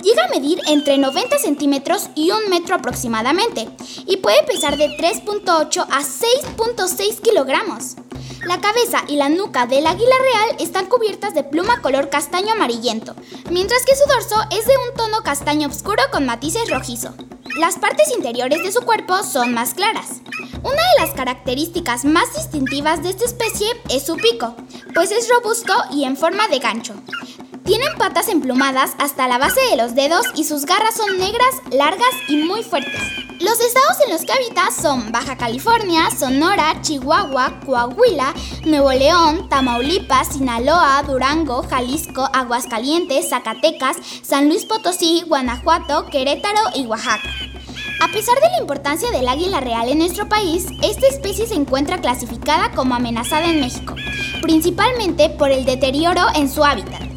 Llega 0.03 0.25
a 0.25 0.29
medir 0.29 0.61
entre 0.67 0.99
90 0.99 1.39
centímetros 1.39 2.09
y 2.17 2.33
un 2.33 2.51
metro 2.51 2.75
aproximadamente, 2.75 3.69
y 4.07 4.17
puede 4.17 4.43
pesar 4.43 4.77
de 4.77 4.89
3.8 4.89 5.87
a 5.89 6.03
6.6 6.03 7.21
kilogramos. 7.21 7.97
La 8.45 8.61
cabeza 8.61 9.05
y 9.07 9.15
la 9.15 9.29
nuca 9.29 9.67
del 9.67 9.87
águila 9.87 10.17
real 10.19 10.57
están 10.59 10.87
cubiertas 10.87 11.35
de 11.35 11.45
pluma 11.45 11.81
color 11.81 12.11
castaño 12.11 12.53
amarillento, 12.53 13.15
mientras 13.51 13.85
que 13.85 13.95
su 13.95 14.03
dorso 14.09 14.35
es 14.51 14.67
de 14.67 14.75
un 14.77 14.97
tono 14.97 15.23
castaño 15.23 15.69
oscuro 15.69 16.03
con 16.11 16.27
matices 16.27 16.69
rojizo. 16.69 17.15
Las 17.61 17.79
partes 17.79 18.11
interiores 18.17 18.63
de 18.65 18.73
su 18.73 18.81
cuerpo 18.81 19.23
son 19.23 19.55
más 19.55 19.75
claras. 19.75 20.23
Una 20.65 20.73
de 20.73 21.01
las 21.01 21.11
características 21.11 22.05
más 22.05 22.35
distintivas 22.35 23.05
de 23.05 23.11
esta 23.11 23.27
especie 23.27 23.69
es 23.89 24.07
su 24.07 24.17
pico, 24.17 24.57
pues 24.95 25.13
es 25.13 25.29
robusto 25.29 25.75
y 25.93 26.05
en 26.05 26.17
forma 26.17 26.49
de 26.49 26.59
gancho. 26.59 26.95
Tienen 27.65 27.97
patas 27.97 28.29
emplumadas 28.29 28.93
hasta 28.99 29.29
la 29.29 29.39
base 29.39 29.61
de 29.71 29.77
los 29.77 29.95
dedos 29.95 30.27
y 30.35 30.45
sus 30.45 30.67
garras 30.67 30.97
son 30.97 31.17
negras, 31.19 31.55
largas 31.71 32.11
y 32.29 32.39
muy 32.39 32.65
fuertes. 32.65 33.01
Los 33.39 33.61
estados 33.61 33.99
en 34.05 34.13
los 34.13 34.23
que 34.23 34.33
habita 34.33 34.71
son 34.71 35.13
Baja 35.13 35.37
California, 35.37 36.11
Sonora, 36.11 36.81
Chihuahua, 36.83 37.61
Coahuila, 37.65 38.35
Nuevo 38.65 38.93
León, 38.93 39.49
Tamaulipas, 39.49 40.29
Sinaloa, 40.35 41.03
Durango, 41.07 41.63
Jalisco, 41.63 42.29
Aguascalientes, 42.33 43.29
Zacatecas, 43.31 43.97
San 44.23 44.49
Luis 44.49 44.65
Potosí, 44.65 45.23
Guanajuato, 45.29 46.07
Querétaro 46.07 46.61
y 46.75 46.87
Oaxaca. 46.87 47.31
A 48.01 48.09
pesar 48.09 48.35
de 48.41 48.51
la 48.51 48.61
importancia 48.61 49.11
del 49.13 49.29
águila 49.29 49.61
real 49.61 49.89
en 49.89 49.99
nuestro 49.99 50.29
país, 50.29 50.67
esta 50.83 51.07
especie 51.07 51.47
se 51.47 51.55
encuentra 51.55 52.01
clasificada 52.01 52.73
como 52.73 52.97
amenazada 52.97 53.47
en 53.47 53.61
México, 53.61 53.95
principalmente 54.41 55.31
por 55.31 55.53
el 55.53 55.65
deterioro 55.65 56.23
en 56.35 56.51
su 56.51 56.65
hábitat. 56.65 57.12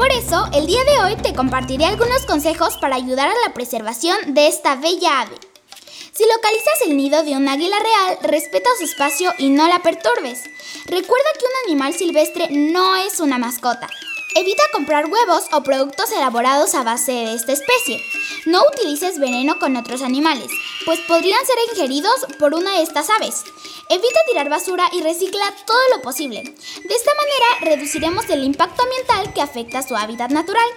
Por 0.00 0.10
eso, 0.12 0.48
el 0.54 0.66
día 0.66 0.82
de 0.82 0.98
hoy 1.00 1.16
te 1.16 1.34
compartiré 1.34 1.84
algunos 1.84 2.24
consejos 2.24 2.78
para 2.78 2.96
ayudar 2.96 3.28
a 3.28 3.46
la 3.46 3.52
preservación 3.52 4.32
de 4.32 4.46
esta 4.46 4.74
bella 4.76 5.20
ave. 5.20 5.36
Si 6.14 6.24
localizas 6.24 6.80
el 6.86 6.96
nido 6.96 7.22
de 7.22 7.36
un 7.36 7.46
águila 7.46 7.76
real, 7.78 8.18
respeta 8.22 8.70
su 8.78 8.84
espacio 8.84 9.34
y 9.36 9.50
no 9.50 9.68
la 9.68 9.80
perturbes. 9.80 10.44
Recuerda 10.86 11.28
que 11.38 11.44
un 11.44 11.68
animal 11.68 11.92
silvestre 11.92 12.48
no 12.50 12.96
es 12.96 13.20
una 13.20 13.36
mascota. 13.36 13.90
Evita 14.36 14.62
comprar 14.72 15.06
huevos 15.06 15.46
o 15.52 15.62
productos 15.64 16.12
elaborados 16.12 16.76
a 16.76 16.84
base 16.84 17.10
de 17.10 17.34
esta 17.34 17.52
especie. 17.52 18.00
No 18.46 18.62
utilices 18.72 19.18
veneno 19.18 19.58
con 19.58 19.74
otros 19.76 20.02
animales, 20.02 20.46
pues 20.84 21.00
podrían 21.00 21.44
ser 21.44 21.56
ingeridos 21.72 22.14
por 22.38 22.54
una 22.54 22.76
de 22.76 22.82
estas 22.82 23.10
aves. 23.10 23.42
Evita 23.88 24.20
tirar 24.28 24.48
basura 24.48 24.88
y 24.92 25.02
recicla 25.02 25.52
todo 25.66 25.80
lo 25.96 26.02
posible. 26.02 26.42
De 26.44 26.94
esta 26.94 27.10
manera 27.14 27.74
reduciremos 27.76 28.30
el 28.30 28.44
impacto 28.44 28.82
ambiental 28.82 29.34
que 29.34 29.42
afecta 29.42 29.82
su 29.82 29.96
hábitat 29.96 30.30
natural. 30.30 30.68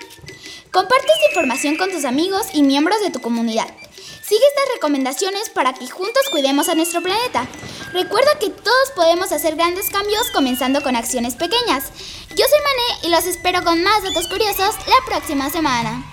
Comparte 0.72 1.06
esta 1.06 1.28
información 1.30 1.78
con 1.78 1.92
tus 1.92 2.06
amigos 2.06 2.48
y 2.54 2.64
miembros 2.64 3.02
de 3.02 3.12
tu 3.12 3.22
comunidad. 3.22 3.68
Si 4.34 4.40
Sigue 4.40 4.48
estas 4.48 4.74
recomendaciones 4.74 5.50
para 5.52 5.74
que 5.74 5.88
juntos 5.88 6.24
cuidemos 6.32 6.68
a 6.68 6.74
nuestro 6.74 7.04
planeta. 7.04 7.46
Recuerda 7.92 8.40
que 8.40 8.50
todos 8.50 8.92
podemos 8.96 9.32
hacer 9.32 9.56
grandes 9.56 9.92
cambios 9.92 10.32
comenzando 10.32 10.82
con 10.82 10.96
acciones 10.96 11.36
pequeñas. 11.36 11.92
Yo 12.30 12.44
soy 12.44 12.60
Mané 12.64 13.08
y 13.08 13.12
los 13.12 13.28
espero 13.28 13.64
con 13.64 13.84
más 13.84 14.02
datos 14.02 14.28
curiosos 14.28 14.74
la 14.88 15.06
próxima 15.06 15.52
semana. 15.52 16.13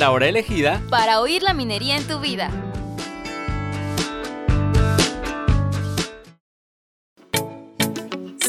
La 0.00 0.10
hora 0.12 0.26
elegida 0.26 0.82
Para 0.88 1.20
oír 1.20 1.42
la 1.42 1.52
minería 1.52 1.96
en 1.96 2.04
tu 2.04 2.18
vida. 2.20 2.50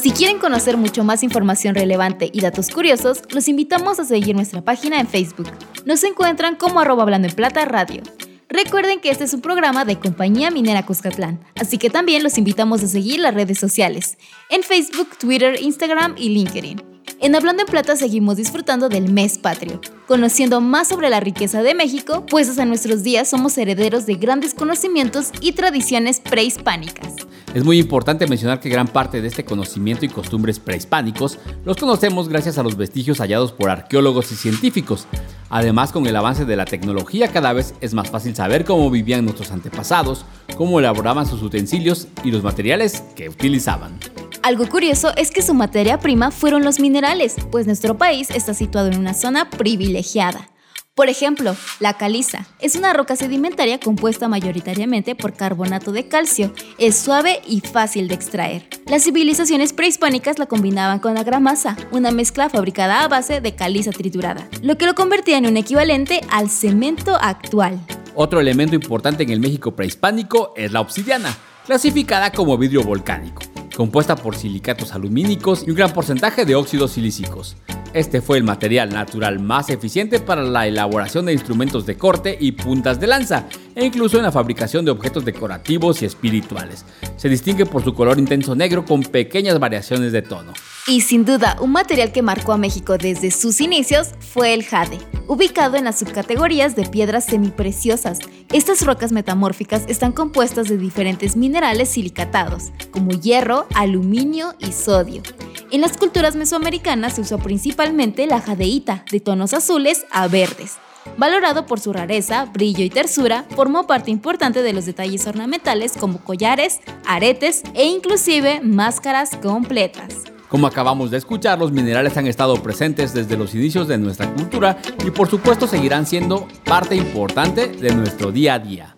Si 0.02 0.10
quieren 0.10 0.38
conocer 0.38 0.78
mucho 0.78 1.04
más 1.04 1.22
información 1.22 1.74
relevante 1.74 2.30
y 2.32 2.40
datos 2.40 2.70
curiosos, 2.70 3.22
los 3.30 3.46
invitamos 3.48 4.00
a 4.00 4.04
seguir 4.04 4.34
nuestra 4.34 4.62
página 4.62 4.98
en 4.98 5.06
Facebook. 5.06 5.48
Nos 5.84 6.02
encuentran 6.02 6.56
como 6.56 6.80
arroba 6.80 7.02
hablando 7.02 7.28
en 7.28 7.34
plata 7.34 7.64
radio. 7.66 8.02
Recuerden 8.48 9.00
que 9.00 9.10
este 9.10 9.24
es 9.24 9.34
un 9.34 9.42
programa 9.42 9.84
de 9.84 9.98
Compañía 9.98 10.50
Minera 10.50 10.84
Cuscatlán, 10.84 11.38
así 11.60 11.78
que 11.78 11.90
también 11.90 12.22
los 12.22 12.36
invitamos 12.38 12.82
a 12.82 12.88
seguir 12.88 13.20
las 13.20 13.34
redes 13.34 13.58
sociales, 13.58 14.18
en 14.48 14.62
Facebook, 14.62 15.16
Twitter, 15.18 15.60
Instagram 15.60 16.14
y 16.16 16.30
LinkedIn. 16.30 16.91
En 17.22 17.36
Hablando 17.36 17.62
en 17.62 17.68
Plata 17.68 17.94
seguimos 17.94 18.36
disfrutando 18.36 18.88
del 18.88 19.12
mes 19.12 19.38
patrio, 19.38 19.80
conociendo 20.08 20.60
más 20.60 20.88
sobre 20.88 21.08
la 21.08 21.20
riqueza 21.20 21.62
de 21.62 21.72
México, 21.72 22.26
pues 22.28 22.48
hasta 22.48 22.64
nuestros 22.64 23.04
días 23.04 23.30
somos 23.30 23.56
herederos 23.56 24.06
de 24.06 24.16
grandes 24.16 24.54
conocimientos 24.54 25.30
y 25.40 25.52
tradiciones 25.52 26.18
prehispánicas. 26.18 27.14
Es 27.54 27.64
muy 27.64 27.78
importante 27.78 28.26
mencionar 28.26 28.58
que 28.58 28.68
gran 28.68 28.88
parte 28.88 29.20
de 29.20 29.28
este 29.28 29.44
conocimiento 29.44 30.04
y 30.04 30.08
costumbres 30.08 30.58
prehispánicos 30.58 31.38
los 31.64 31.76
conocemos 31.76 32.28
gracias 32.28 32.58
a 32.58 32.64
los 32.64 32.76
vestigios 32.76 33.18
hallados 33.18 33.52
por 33.52 33.70
arqueólogos 33.70 34.32
y 34.32 34.34
científicos. 34.34 35.06
Además, 35.48 35.92
con 35.92 36.04
el 36.08 36.16
avance 36.16 36.44
de 36.44 36.56
la 36.56 36.64
tecnología 36.64 37.28
cada 37.28 37.52
vez 37.52 37.74
es 37.80 37.94
más 37.94 38.10
fácil 38.10 38.34
saber 38.34 38.64
cómo 38.64 38.90
vivían 38.90 39.24
nuestros 39.24 39.52
antepasados, 39.52 40.24
cómo 40.56 40.80
elaboraban 40.80 41.26
sus 41.26 41.40
utensilios 41.40 42.08
y 42.24 42.32
los 42.32 42.42
materiales 42.42 43.04
que 43.14 43.28
utilizaban. 43.28 44.00
Algo 44.42 44.68
curioso 44.68 45.12
es 45.16 45.30
que 45.30 45.40
su 45.40 45.54
materia 45.54 46.00
prima 46.00 46.32
fueron 46.32 46.64
los 46.64 46.80
minerales, 46.80 47.36
pues 47.52 47.66
nuestro 47.66 47.96
país 47.96 48.28
está 48.30 48.54
situado 48.54 48.88
en 48.88 48.98
una 48.98 49.14
zona 49.14 49.48
privilegiada. 49.50 50.48
Por 50.96 51.08
ejemplo, 51.08 51.56
la 51.78 51.96
caliza 51.96 52.44
es 52.60 52.74
una 52.74 52.92
roca 52.92 53.14
sedimentaria 53.14 53.78
compuesta 53.78 54.28
mayoritariamente 54.28 55.14
por 55.14 55.32
carbonato 55.34 55.92
de 55.92 56.08
calcio. 56.08 56.52
Es 56.76 56.98
suave 56.98 57.40
y 57.46 57.60
fácil 57.60 58.08
de 58.08 58.14
extraer. 58.14 58.68
Las 58.86 59.04
civilizaciones 59.04 59.72
prehispánicas 59.72 60.40
la 60.40 60.46
combinaban 60.46 60.98
con 60.98 61.14
la 61.14 61.22
gramasa, 61.22 61.76
una 61.92 62.10
mezcla 62.10 62.50
fabricada 62.50 63.04
a 63.04 63.08
base 63.08 63.40
de 63.40 63.54
caliza 63.54 63.92
triturada, 63.92 64.48
lo 64.60 64.76
que 64.76 64.86
lo 64.86 64.94
convertía 64.94 65.38
en 65.38 65.46
un 65.46 65.56
equivalente 65.56 66.20
al 66.30 66.50
cemento 66.50 67.16
actual. 67.18 67.80
Otro 68.14 68.40
elemento 68.40 68.74
importante 68.74 69.22
en 69.22 69.30
el 69.30 69.40
México 69.40 69.74
prehispánico 69.74 70.52
es 70.56 70.72
la 70.72 70.80
obsidiana, 70.80 71.34
clasificada 71.64 72.32
como 72.32 72.58
vidrio 72.58 72.82
volcánico, 72.82 73.40
compuesta 73.76 74.16
por 74.16 74.36
silicatos 74.36 74.92
alumínicos 74.92 75.64
y 75.66 75.70
un 75.70 75.76
gran 75.76 75.92
porcentaje 75.92 76.44
de 76.44 76.54
óxidos 76.54 76.92
silícicos. 76.92 77.56
Este 77.94 78.22
fue 78.22 78.38
el 78.38 78.44
material 78.44 78.90
natural 78.90 79.38
más 79.38 79.68
eficiente 79.68 80.18
para 80.18 80.42
la 80.42 80.66
elaboración 80.66 81.26
de 81.26 81.34
instrumentos 81.34 81.84
de 81.84 81.96
corte 81.96 82.36
y 82.40 82.52
puntas 82.52 82.98
de 83.00 83.06
lanza, 83.06 83.46
e 83.74 83.84
incluso 83.84 84.16
en 84.16 84.22
la 84.22 84.32
fabricación 84.32 84.84
de 84.84 84.90
objetos 84.90 85.24
decorativos 85.24 86.02
y 86.02 86.06
espirituales. 86.06 86.84
Se 87.16 87.28
distingue 87.28 87.66
por 87.66 87.82
su 87.84 87.94
color 87.94 88.18
intenso 88.18 88.54
negro 88.54 88.84
con 88.84 89.02
pequeñas 89.02 89.58
variaciones 89.58 90.12
de 90.12 90.22
tono. 90.22 90.52
Y 90.86 91.02
sin 91.02 91.24
duda, 91.24 91.56
un 91.60 91.70
material 91.70 92.10
que 92.10 92.22
marcó 92.22 92.52
a 92.52 92.56
México 92.56 92.98
desde 92.98 93.30
sus 93.30 93.60
inicios 93.60 94.08
fue 94.18 94.52
el 94.52 94.64
jade, 94.64 94.98
ubicado 95.28 95.76
en 95.76 95.84
las 95.84 96.00
subcategorías 96.00 96.74
de 96.74 96.86
piedras 96.86 97.26
semipreciosas. 97.26 98.18
Estas 98.52 98.84
rocas 98.84 99.12
metamórficas 99.12 99.84
están 99.86 100.10
compuestas 100.12 100.68
de 100.68 100.78
diferentes 100.78 101.36
minerales 101.36 101.88
silicatados, 101.90 102.72
como 102.90 103.12
hierro, 103.12 103.66
aluminio 103.74 104.54
y 104.58 104.72
sodio. 104.72 105.22
En 105.70 105.80
las 105.80 105.96
culturas 105.96 106.34
mesoamericanas 106.34 107.14
se 107.14 107.20
usó 107.22 107.38
principalmente 107.38 108.26
la 108.26 108.40
jadeíta, 108.40 109.04
de 109.10 109.20
tonos 109.20 109.54
azules 109.54 110.04
a 110.10 110.26
verdes. 110.28 110.78
Valorado 111.16 111.66
por 111.66 111.80
su 111.80 111.92
rareza, 111.92 112.46
brillo 112.46 112.84
y 112.84 112.90
tersura, 112.90 113.44
formó 113.54 113.86
parte 113.86 114.10
importante 114.10 114.62
de 114.62 114.72
los 114.72 114.86
detalles 114.86 115.26
ornamentales 115.26 115.92
como 115.98 116.22
collares, 116.24 116.80
aretes 117.06 117.62
e 117.74 117.84
inclusive 117.84 118.60
máscaras 118.62 119.36
completas. 119.36 120.24
Como 120.48 120.66
acabamos 120.66 121.10
de 121.10 121.16
escuchar, 121.16 121.58
los 121.58 121.72
minerales 121.72 122.16
han 122.18 122.26
estado 122.26 122.62
presentes 122.62 123.14
desde 123.14 123.38
los 123.38 123.54
inicios 123.54 123.88
de 123.88 123.96
nuestra 123.96 124.30
cultura 124.34 124.76
y 125.02 125.10
por 125.10 125.28
supuesto 125.28 125.66
seguirán 125.66 126.06
siendo 126.06 126.46
parte 126.64 126.94
importante 126.94 127.68
de 127.68 127.94
nuestro 127.94 128.32
día 128.32 128.54
a 128.54 128.58
día. 128.58 128.91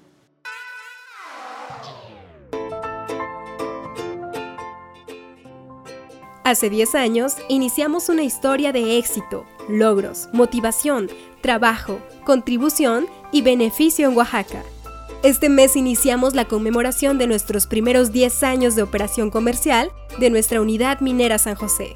Hace 6.45 6.69
10 6.69 6.95
años 6.95 7.37
iniciamos 7.49 8.11
una 8.11 8.23
historia 8.23 8.71
de 8.71 8.99
éxito, 8.99 9.47
logros, 9.67 10.29
motivación, 10.35 11.09
trabajo, 11.41 12.01
contribución 12.27 13.07
y 13.33 13.41
beneficio 13.41 14.07
en 14.11 14.15
Oaxaca. 14.15 14.63
Este 15.23 15.49
mes 15.49 15.75
iniciamos 15.75 16.35
la 16.35 16.45
conmemoración 16.45 17.17
de 17.17 17.27
nuestros 17.27 17.67
primeros 17.67 18.13
10 18.13 18.43
años 18.43 18.77
de 18.77 18.83
operación 18.83 19.31
comercial 19.31 19.91
de 20.19 20.29
nuestra 20.29 20.61
unidad 20.61 21.01
minera 21.01 21.39
San 21.39 21.55
José. 21.55 21.95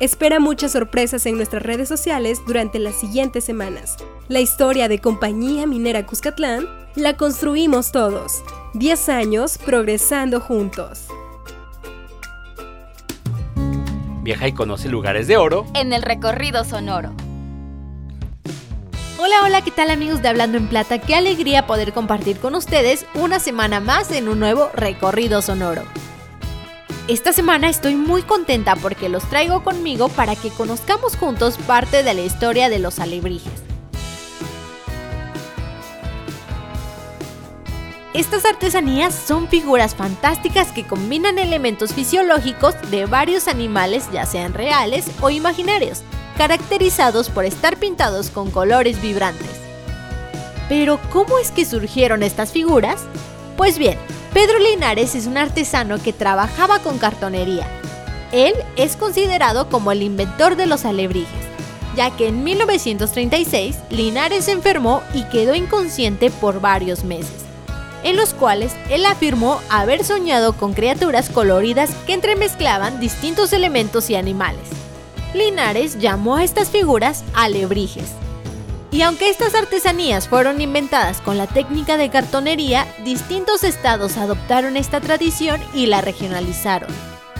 Espera 0.00 0.40
muchas 0.40 0.72
sorpresas 0.72 1.24
en 1.26 1.36
nuestras 1.36 1.62
redes 1.62 1.88
sociales 1.88 2.40
durante 2.48 2.80
las 2.80 2.96
siguientes 2.96 3.44
semanas. 3.44 3.96
La 4.26 4.40
historia 4.40 4.88
de 4.88 4.98
Compañía 4.98 5.68
Minera 5.68 6.04
Cuscatlán 6.04 6.66
la 6.96 7.16
construimos 7.16 7.92
todos. 7.92 8.42
10 8.74 9.08
años 9.08 9.56
progresando 9.56 10.40
juntos. 10.40 11.06
Viaja 14.24 14.48
y 14.48 14.52
conoce 14.52 14.88
lugares 14.88 15.26
de 15.26 15.36
oro. 15.36 15.66
En 15.74 15.92
el 15.92 16.00
recorrido 16.00 16.64
sonoro. 16.64 17.12
Hola, 19.18 19.42
hola, 19.44 19.60
¿qué 19.60 19.70
tal 19.70 19.90
amigos 19.90 20.22
de 20.22 20.28
Hablando 20.28 20.56
en 20.56 20.66
Plata? 20.66 20.98
Qué 20.98 21.14
alegría 21.14 21.66
poder 21.66 21.92
compartir 21.92 22.38
con 22.38 22.54
ustedes 22.54 23.04
una 23.12 23.38
semana 23.38 23.80
más 23.80 24.10
en 24.12 24.30
un 24.30 24.40
nuevo 24.40 24.70
recorrido 24.72 25.42
sonoro. 25.42 25.82
Esta 27.06 27.34
semana 27.34 27.68
estoy 27.68 27.96
muy 27.96 28.22
contenta 28.22 28.76
porque 28.76 29.10
los 29.10 29.28
traigo 29.28 29.62
conmigo 29.62 30.08
para 30.08 30.36
que 30.36 30.48
conozcamos 30.48 31.16
juntos 31.16 31.58
parte 31.58 32.02
de 32.02 32.14
la 32.14 32.22
historia 32.22 32.70
de 32.70 32.78
los 32.78 33.00
alebrijes. 33.00 33.63
Estas 38.14 38.44
artesanías 38.44 39.12
son 39.12 39.48
figuras 39.48 39.96
fantásticas 39.96 40.70
que 40.70 40.86
combinan 40.86 41.36
elementos 41.36 41.92
fisiológicos 41.92 42.76
de 42.92 43.06
varios 43.06 43.48
animales, 43.48 44.08
ya 44.12 44.24
sean 44.24 44.54
reales 44.54 45.06
o 45.20 45.30
imaginarios, 45.30 46.02
caracterizados 46.38 47.28
por 47.28 47.44
estar 47.44 47.76
pintados 47.76 48.30
con 48.30 48.52
colores 48.52 49.02
vibrantes. 49.02 49.50
Pero, 50.68 51.00
¿cómo 51.12 51.40
es 51.40 51.50
que 51.50 51.64
surgieron 51.64 52.22
estas 52.22 52.52
figuras? 52.52 53.02
Pues 53.56 53.78
bien, 53.78 53.98
Pedro 54.32 54.60
Linares 54.60 55.16
es 55.16 55.26
un 55.26 55.36
artesano 55.36 56.00
que 56.00 56.12
trabajaba 56.12 56.78
con 56.78 56.98
cartonería. 56.98 57.66
Él 58.30 58.54
es 58.76 58.94
considerado 58.94 59.68
como 59.68 59.90
el 59.90 60.02
inventor 60.02 60.54
de 60.54 60.66
los 60.66 60.84
alebrijes, 60.84 61.48
ya 61.96 62.16
que 62.16 62.28
en 62.28 62.44
1936 62.44 63.76
Linares 63.90 64.44
se 64.44 64.52
enfermó 64.52 65.02
y 65.14 65.24
quedó 65.30 65.56
inconsciente 65.56 66.30
por 66.30 66.60
varios 66.60 67.02
meses 67.02 67.43
en 68.04 68.16
los 68.16 68.34
cuales 68.34 68.72
él 68.90 69.04
afirmó 69.06 69.60
haber 69.70 70.04
soñado 70.04 70.52
con 70.52 70.74
criaturas 70.74 71.30
coloridas 71.30 71.90
que 72.06 72.14
entremezclaban 72.14 73.00
distintos 73.00 73.52
elementos 73.52 74.08
y 74.10 74.14
animales. 74.14 74.68
Linares 75.34 75.98
llamó 75.98 76.36
a 76.36 76.44
estas 76.44 76.70
figuras 76.70 77.24
alebrijes. 77.34 78.12
Y 78.92 79.02
aunque 79.02 79.28
estas 79.28 79.56
artesanías 79.56 80.28
fueron 80.28 80.60
inventadas 80.60 81.20
con 81.20 81.36
la 81.36 81.48
técnica 81.48 81.96
de 81.96 82.10
cartonería, 82.10 82.86
distintos 83.04 83.64
estados 83.64 84.16
adoptaron 84.16 84.76
esta 84.76 85.00
tradición 85.00 85.60
y 85.74 85.86
la 85.86 86.00
regionalizaron. 86.00 86.90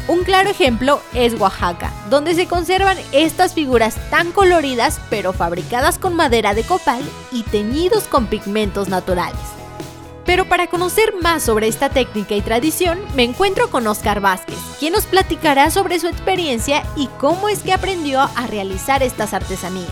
Un 0.08 0.24
claro 0.24 0.50
ejemplo 0.50 1.00
es 1.14 1.38
Oaxaca, 1.40 1.92
donde 2.10 2.34
se 2.34 2.46
conservan 2.46 2.98
estas 3.12 3.54
figuras 3.54 3.96
tan 4.10 4.32
coloridas 4.32 5.00
pero 5.08 5.32
fabricadas 5.32 5.98
con 5.98 6.14
madera 6.16 6.54
de 6.54 6.64
copal 6.64 7.02
y 7.30 7.42
teñidos 7.44 8.04
con 8.04 8.26
pigmentos 8.26 8.88
naturales. 8.88 9.63
Pero 10.26 10.46
para 10.46 10.68
conocer 10.68 11.14
más 11.22 11.42
sobre 11.42 11.68
esta 11.68 11.90
técnica 11.90 12.34
y 12.34 12.40
tradición, 12.40 12.98
me 13.14 13.24
encuentro 13.24 13.68
con 13.70 13.86
Oscar 13.86 14.20
Vázquez, 14.20 14.58
quien 14.78 14.94
nos 14.94 15.04
platicará 15.04 15.70
sobre 15.70 16.00
su 16.00 16.06
experiencia 16.06 16.82
y 16.96 17.08
cómo 17.18 17.50
es 17.50 17.60
que 17.60 17.74
aprendió 17.74 18.20
a 18.20 18.46
realizar 18.48 19.02
estas 19.02 19.34
artesanías. 19.34 19.90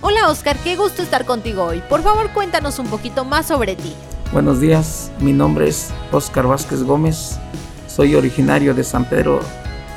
Hola 0.00 0.28
Oscar, 0.28 0.56
qué 0.64 0.74
gusto 0.74 1.02
estar 1.02 1.24
contigo 1.24 1.62
hoy. 1.62 1.80
Por 1.88 2.02
favor, 2.02 2.30
cuéntanos 2.32 2.80
un 2.80 2.88
poquito 2.88 3.24
más 3.24 3.46
sobre 3.46 3.76
ti. 3.76 3.94
Buenos 4.32 4.60
días, 4.60 5.12
mi 5.20 5.32
nombre 5.32 5.68
es 5.68 5.90
Oscar 6.10 6.48
Vázquez 6.48 6.82
Gómez, 6.82 7.38
soy 7.86 8.16
originario 8.16 8.74
de 8.74 8.82
San 8.82 9.04
Pedro 9.04 9.40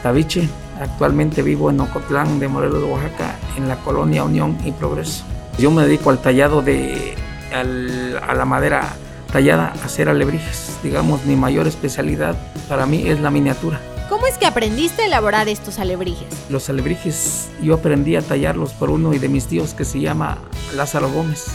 Tabiche. 0.03 0.47
Actualmente 0.79 1.41
vivo 1.41 1.69
en 1.69 1.79
Ocotlán 1.79 2.37
de 2.37 2.49
Morelos, 2.49 2.83
Oaxaca, 2.83 3.39
en 3.57 3.69
la 3.69 3.77
colonia 3.77 4.25
Unión 4.25 4.57
y 4.65 4.71
Progreso. 4.71 5.23
Yo 5.57 5.71
me 5.71 5.83
dedico 5.83 6.09
al 6.09 6.19
tallado 6.19 6.61
de 6.61 7.15
a 7.53 8.33
la 8.33 8.43
madera 8.43 8.93
tallada 9.31 9.73
a 9.81 9.85
hacer 9.85 10.09
alebrijes. 10.09 10.77
Digamos, 10.83 11.25
mi 11.25 11.35
mayor 11.35 11.67
especialidad 11.67 12.35
para 12.67 12.85
mí 12.85 13.07
es 13.07 13.19
la 13.19 13.31
miniatura. 13.31 13.79
¿Cómo 14.09 14.27
es 14.27 14.37
que 14.37 14.45
aprendiste 14.45 15.01
a 15.01 15.05
elaborar 15.05 15.49
estos 15.49 15.79
alebrijes? 15.79 16.27
Los 16.49 16.69
alebrijes 16.69 17.49
yo 17.61 17.73
aprendí 17.75 18.15
a 18.15 18.21
tallarlos 18.21 18.73
por 18.73 18.89
uno 18.89 19.09
de 19.11 19.29
mis 19.29 19.47
tíos 19.47 19.73
que 19.73 19.83
se 19.83 19.99
llama 19.99 20.37
Lázaro 20.75 21.09
Gómez 21.09 21.47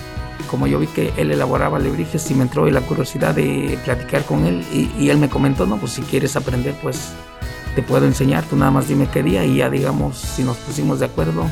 como 0.50 0.66
yo 0.66 0.80
vi 0.80 0.88
que 0.88 1.12
él 1.16 1.30
elaboraba 1.30 1.78
alebrijes 1.78 2.28
y 2.30 2.34
me 2.34 2.42
entró 2.42 2.68
la 2.68 2.80
curiosidad 2.80 3.34
de 3.34 3.78
platicar 3.84 4.24
con 4.24 4.44
él 4.44 4.64
y, 4.72 5.08
él 5.08 5.18
me 5.18 5.28
comentó, 5.28 5.64
no, 5.64 5.76
pues 5.78 5.92
si 5.92 6.02
quieres 6.02 6.34
aprender, 6.34 6.74
pues 6.82 7.12
te 7.76 7.82
puedo 7.82 8.04
enseñar, 8.06 8.44
tú 8.44 8.56
nada 8.56 8.72
más 8.72 8.88
dime 8.88 9.08
qué 9.12 9.22
día 9.22 9.44
y 9.44 9.58
ya 9.58 9.70
digamos, 9.70 10.18
si 10.18 10.42
nos 10.42 10.56
pusimos 10.56 10.98
de 10.98 11.06
acuerdo, 11.06 11.46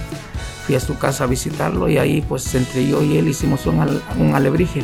fui 0.67 0.75
a 0.75 0.81
su 0.81 0.99
casa 0.99 1.25
a 1.25 1.27
visitarlo 1.29 1.89
y 1.89 1.97
ahí 1.97 2.23
pues 2.23 2.53
entre 2.57 2.87
yo 2.87 3.03
y 3.03 3.17
él 3.17 3.29
hicimos 3.29 3.67
un, 3.67 3.79
un 4.19 4.35
alebrije 4.35 4.83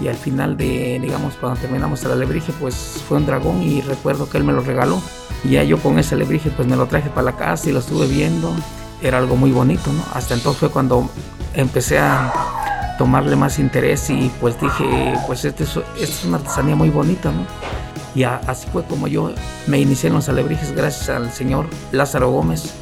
y 0.00 0.08
al 0.08 0.16
final 0.16 0.56
de, 0.56 0.98
digamos, 1.00 1.34
cuando 1.34 1.60
terminamos 1.60 2.02
el 2.04 2.12
alebrije, 2.12 2.52
pues 2.60 2.74
fue 3.06 3.16
un 3.16 3.26
dragón 3.26 3.62
y 3.62 3.80
recuerdo 3.80 4.28
que 4.28 4.38
él 4.38 4.44
me 4.44 4.52
lo 4.52 4.60
regaló. 4.60 5.00
Y 5.44 5.50
ya 5.50 5.62
yo 5.62 5.78
con 5.78 5.98
ese 5.98 6.14
alebrije 6.14 6.50
pues 6.50 6.66
me 6.66 6.76
lo 6.76 6.86
traje 6.86 7.10
para 7.10 7.22
la 7.22 7.36
casa 7.36 7.68
y 7.68 7.72
lo 7.72 7.80
estuve 7.80 8.06
viendo. 8.06 8.54
Era 9.02 9.18
algo 9.18 9.36
muy 9.36 9.52
bonito, 9.52 9.92
¿no? 9.92 10.02
Hasta 10.14 10.34
entonces 10.34 10.60
fue 10.60 10.70
cuando 10.70 11.08
empecé 11.54 11.98
a 11.98 12.32
tomarle 12.98 13.36
más 13.36 13.58
interés 13.58 14.10
y 14.10 14.30
pues 14.40 14.60
dije, 14.60 15.14
pues 15.26 15.44
este 15.44 15.64
es, 15.64 15.78
es 16.00 16.24
una 16.24 16.38
artesanía 16.38 16.74
muy 16.74 16.90
bonita, 16.90 17.30
¿no? 17.30 17.46
Y 18.14 18.24
así 18.24 18.66
fue 18.72 18.84
como 18.84 19.06
yo 19.06 19.32
me 19.66 19.78
inicié 19.78 20.08
en 20.08 20.14
los 20.14 20.28
alebrijes 20.28 20.72
gracias 20.72 21.08
al 21.08 21.30
señor 21.30 21.68
Lázaro 21.92 22.30
Gómez, 22.30 22.74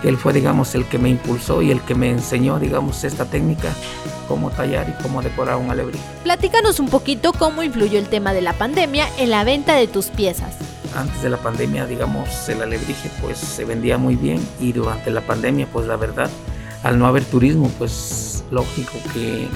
que 0.00 0.08
él 0.08 0.16
fue, 0.16 0.32
digamos, 0.32 0.74
el 0.74 0.86
que 0.86 0.98
me 0.98 1.08
impulsó 1.08 1.62
y 1.62 1.70
el 1.70 1.80
que 1.82 1.94
me 1.94 2.10
enseñó, 2.10 2.58
digamos, 2.58 3.04
esta 3.04 3.24
técnica, 3.24 3.72
cómo 4.28 4.50
tallar 4.50 4.88
y 4.88 5.02
cómo 5.02 5.22
decorar 5.22 5.56
un 5.56 5.70
alebrije. 5.70 6.04
Platícanos 6.22 6.80
un 6.80 6.88
poquito 6.88 7.32
cómo 7.32 7.62
influyó 7.62 7.98
el 7.98 8.08
tema 8.08 8.32
de 8.32 8.40
la 8.40 8.52
pandemia 8.52 9.06
en 9.18 9.30
la 9.30 9.44
venta 9.44 9.74
de 9.74 9.86
tus 9.86 10.06
piezas. 10.06 10.56
Antes 10.94 11.22
de 11.22 11.30
la 11.30 11.36
pandemia, 11.36 11.86
digamos, 11.86 12.48
el 12.48 12.62
alebrije 12.62 13.10
pues 13.20 13.38
se 13.38 13.64
vendía 13.64 13.96
muy 13.96 14.16
bien 14.16 14.40
y 14.58 14.72
durante 14.72 15.10
la 15.10 15.20
pandemia, 15.20 15.66
pues 15.72 15.86
la 15.86 15.96
verdad, 15.96 16.30
al 16.82 16.98
no 16.98 17.06
haber 17.06 17.24
turismo, 17.24 17.70
pues 17.78 18.44
lógico 18.50 18.92
que 19.12 19.48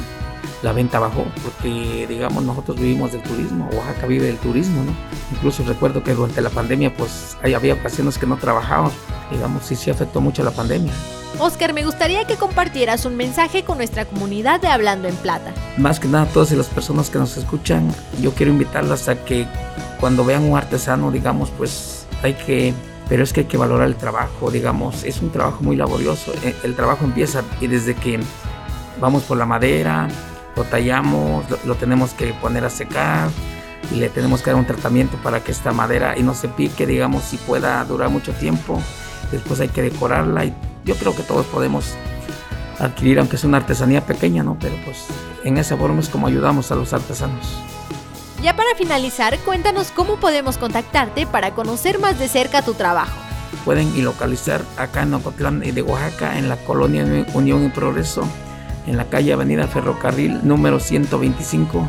la 0.63 0.73
venta 0.73 0.99
bajó, 0.99 1.25
porque 1.43 2.07
digamos 2.09 2.45
nosotros 2.45 2.79
vivimos 2.79 3.13
del 3.13 3.23
turismo, 3.23 3.69
Oaxaca 3.73 4.07
vive 4.07 4.27
del 4.27 4.39
turismo, 4.39 4.85
¿no? 4.85 4.93
Incluso 5.33 5.65
recuerdo 5.65 6.03
que 6.03 6.15
durante 6.15 6.41
la 6.41 6.51
pandemia 6.51 6.95
pues 6.95 7.37
ahí 7.43 7.55
había 7.55 7.75
ocasiones 7.75 8.19
que 8.19 8.27
no 8.27 8.37
trabajábamos, 8.37 8.93
digamos, 9.31 9.65
sí 9.65 9.77
sí 9.77 9.91
afectó 9.91 10.21
mucho 10.21 10.43
la 10.43 10.51
pandemia. 10.51 10.93
Oscar, 11.39 11.75
me 11.75 11.85
gustaría 11.85 12.25
que 12.27 12.37
compartieras 12.37 13.05
un 13.07 13.17
mensaje 13.17 13.65
con 13.65 13.79
nuestra 13.79 14.05
comunidad 14.05 14.61
de 14.61 14.69
Hablando 14.69 15.09
en 15.09 15.17
Plata. 15.17 15.53
Más 15.77 15.99
que 15.99 16.07
nada, 16.07 16.27
todas 16.27 16.53
las 16.53 16.69
personas 16.69 17.11
que 17.11 17.19
nos 17.19 17.37
escuchan, 17.37 17.93
yo 18.21 18.33
quiero 18.33 18.53
invitarlas 18.53 19.09
a 19.09 19.17
que 19.25 19.47
cuando 19.99 20.25
vean 20.25 20.45
un 20.45 20.57
artesano, 20.57 21.11
digamos, 21.11 21.51
pues 21.51 22.07
hay 22.23 22.35
que 22.35 22.73
pero 23.09 23.23
es 23.23 23.33
que 23.33 23.41
hay 23.41 23.47
que 23.47 23.57
valorar 23.57 23.87
el 23.87 23.97
trabajo, 23.97 24.51
digamos, 24.51 25.05
es 25.05 25.21
un 25.21 25.31
trabajo 25.31 25.63
muy 25.63 25.77
laborioso. 25.77 26.33
E, 26.43 26.55
el 26.63 26.75
trabajo 26.75 27.05
empieza 27.05 27.43
y 27.61 27.67
desde 27.67 27.95
que 27.95 28.19
vamos 29.01 29.25
por 29.25 29.37
la 29.37 29.47
madera, 29.47 30.09
lo 30.57 30.65
tallamos, 30.65 31.45
lo, 31.65 31.75
tenemos 31.75 32.15
que 32.15 32.33
poner 32.35 32.65
a 32.65 32.71
secar 32.71 33.31
y 33.93 33.97
le 33.97 34.09
tenemos 34.09 34.43
que 34.43 34.51
dar 34.51 34.59
un 34.59 34.67
tratamiento 34.67 35.17
para 35.19 35.41
que 35.41 35.53
esta 35.53 35.73
madera 35.73 36.17
y 36.17 36.23
no 36.23 36.35
se 36.35 36.49
pique, 36.49 36.87
digamos, 36.87 37.33
y 37.33 37.37
pueda 37.37 37.85
durar 37.85 38.09
mucho 38.11 38.33
tiempo. 38.33 38.81
Después 39.31 39.61
hay 39.61 39.69
que 39.69 39.83
decorarla 39.83 40.45
y 40.45 40.55
yo 40.85 40.95
creo 40.97 41.15
que 41.15 41.23
todos 41.23 41.47
podemos 41.47 41.95
adquirir, 42.79 43.19
aunque 43.19 43.37
es 43.37 43.45
una 43.45 43.59
artesanía 43.59 44.05
pequeña, 44.07 44.43
¿no? 44.43 44.57
Pero 44.61 44.77
pues 44.85 45.07
en 45.45 45.59
esa 45.59 45.77
forma 45.77 46.01
es 46.01 46.09
como 46.09 46.27
ayudamos 46.27 46.71
a 46.71 46.77
los 46.77 46.93
artesanos. 46.93 47.59
Ya 48.43 48.55
para 48.55 48.75
finalizar, 48.77 49.39
cuéntanos 49.39 49.91
cómo 49.91 50.17
podemos 50.17 50.59
contactarte 50.59 51.27
para 51.27 51.55
conocer 51.55 51.99
más 51.99 52.19
de 52.19 52.29
cerca 52.29 52.63
tu 52.63 52.75
trabajo. 52.75 53.17
Pueden 53.65 53.97
y 53.97 54.03
localizar 54.03 54.63
acá 54.77 55.03
en 55.03 55.15
Ocotlán 55.15 55.61
de 55.61 55.83
Oaxaca, 55.83 56.39
en 56.39 56.49
la 56.51 56.57
colonia 56.57 57.07
Unión 57.33 57.65
y 57.65 57.69
Progreso, 57.71 58.29
en 58.87 58.97
la 58.97 59.05
calle 59.07 59.33
Avenida 59.33 59.67
Ferrocarril 59.67 60.47
número 60.47 60.81
125. 60.81 61.89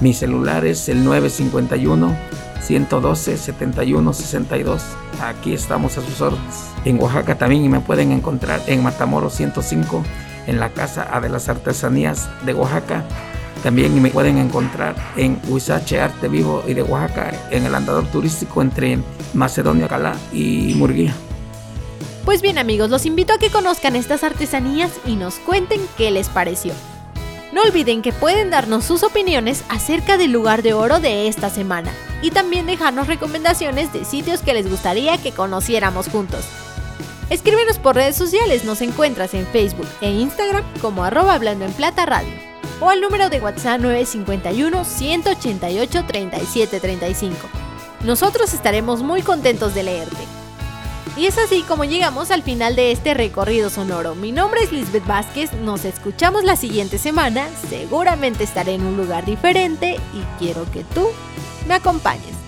Mi 0.00 0.12
celular 0.12 0.64
es 0.64 0.88
el 0.88 1.04
951 1.04 2.16
112 2.60 3.36
71 3.36 4.12
62. 4.12 4.82
Aquí 5.22 5.52
estamos 5.52 5.98
a 5.98 6.02
sus 6.02 6.20
órdenes. 6.20 6.70
En 6.84 7.00
Oaxaca 7.00 7.36
también 7.36 7.70
me 7.70 7.80
pueden 7.80 8.12
encontrar 8.12 8.60
en 8.66 8.82
Matamoros 8.82 9.34
105 9.34 10.02
en 10.46 10.60
la 10.60 10.70
Casa 10.70 11.08
de 11.20 11.28
las 11.28 11.48
Artesanías 11.48 12.28
de 12.46 12.54
Oaxaca 12.54 13.04
también 13.62 14.00
me 14.00 14.10
pueden 14.10 14.38
encontrar 14.38 14.94
en 15.16 15.40
Huizache 15.48 16.00
Arte 16.00 16.28
Vivo 16.28 16.62
y 16.66 16.74
de 16.74 16.82
Oaxaca, 16.82 17.32
en 17.50 17.64
el 17.64 17.74
andador 17.74 18.06
turístico 18.06 18.62
entre 18.62 18.98
Macedonia, 19.34 19.88
Calá 19.88 20.14
y 20.32 20.74
Murguía. 20.76 21.12
Pues 22.24 22.42
bien 22.42 22.58
amigos, 22.58 22.90
los 22.90 23.06
invito 23.06 23.32
a 23.32 23.38
que 23.38 23.50
conozcan 23.50 23.96
estas 23.96 24.24
artesanías 24.24 24.92
y 25.06 25.16
nos 25.16 25.36
cuenten 25.36 25.80
qué 25.96 26.10
les 26.10 26.28
pareció. 26.28 26.74
No 27.52 27.62
olviden 27.62 28.02
que 28.02 28.12
pueden 28.12 28.50
darnos 28.50 28.84
sus 28.84 29.02
opiniones 29.02 29.64
acerca 29.68 30.18
del 30.18 30.32
lugar 30.32 30.62
de 30.62 30.74
oro 30.74 31.00
de 31.00 31.28
esta 31.28 31.48
semana 31.48 31.90
y 32.20 32.30
también 32.30 32.66
dejarnos 32.66 33.06
recomendaciones 33.06 33.92
de 33.92 34.04
sitios 34.04 34.40
que 34.40 34.54
les 34.54 34.68
gustaría 34.68 35.16
que 35.18 35.32
conociéramos 35.32 36.08
juntos. 36.08 36.44
Escríbenos 37.30 37.78
por 37.78 37.94
redes 37.94 38.16
sociales, 38.16 38.64
nos 38.64 38.80
encuentras 38.80 39.34
en 39.34 39.46
Facebook 39.46 39.88
e 40.00 40.10
Instagram 40.10 40.64
como 40.80 41.04
arroba 41.04 41.34
hablando 41.34 41.64
en 41.64 41.72
plata 41.72 42.06
radio 42.06 42.32
o 42.80 42.90
al 42.90 43.00
número 43.00 43.28
de 43.28 43.40
WhatsApp 43.40 43.80
951 43.80 44.84
188 44.84 46.04
3735. 46.06 47.36
Nosotros 48.04 48.54
estaremos 48.54 49.02
muy 49.02 49.22
contentos 49.22 49.74
de 49.74 49.82
leerte. 49.82 50.37
Y 51.18 51.26
es 51.26 51.36
así 51.36 51.62
como 51.62 51.82
llegamos 51.84 52.30
al 52.30 52.44
final 52.44 52.76
de 52.76 52.92
este 52.92 53.12
recorrido 53.12 53.70
sonoro. 53.70 54.14
Mi 54.14 54.30
nombre 54.30 54.62
es 54.62 54.70
Lisbeth 54.70 55.04
Vázquez, 55.04 55.52
nos 55.52 55.84
escuchamos 55.84 56.44
la 56.44 56.54
siguiente 56.54 56.96
semana, 56.96 57.48
seguramente 57.68 58.44
estaré 58.44 58.74
en 58.74 58.86
un 58.86 58.96
lugar 58.96 59.24
diferente 59.24 59.96
y 60.14 60.38
quiero 60.38 60.70
que 60.70 60.84
tú 60.84 61.08
me 61.66 61.74
acompañes. 61.74 62.47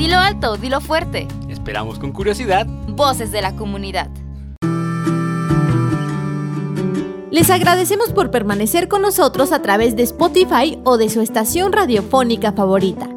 Dilo 0.00 0.16
alto, 0.16 0.56
dilo 0.56 0.80
fuerte. 0.80 1.28
Esperamos 1.50 1.98
con 1.98 2.12
curiosidad. 2.12 2.66
Voces 2.88 3.32
de 3.32 3.42
la 3.42 3.54
comunidad. 3.54 4.08
Les 7.30 7.50
agradecemos 7.50 8.10
por 8.14 8.30
permanecer 8.30 8.88
con 8.88 9.02
nosotros 9.02 9.52
a 9.52 9.60
través 9.60 9.96
de 9.96 10.04
Spotify 10.04 10.78
o 10.84 10.96
de 10.96 11.10
su 11.10 11.20
estación 11.20 11.74
radiofónica 11.74 12.52
favorita. 12.52 13.10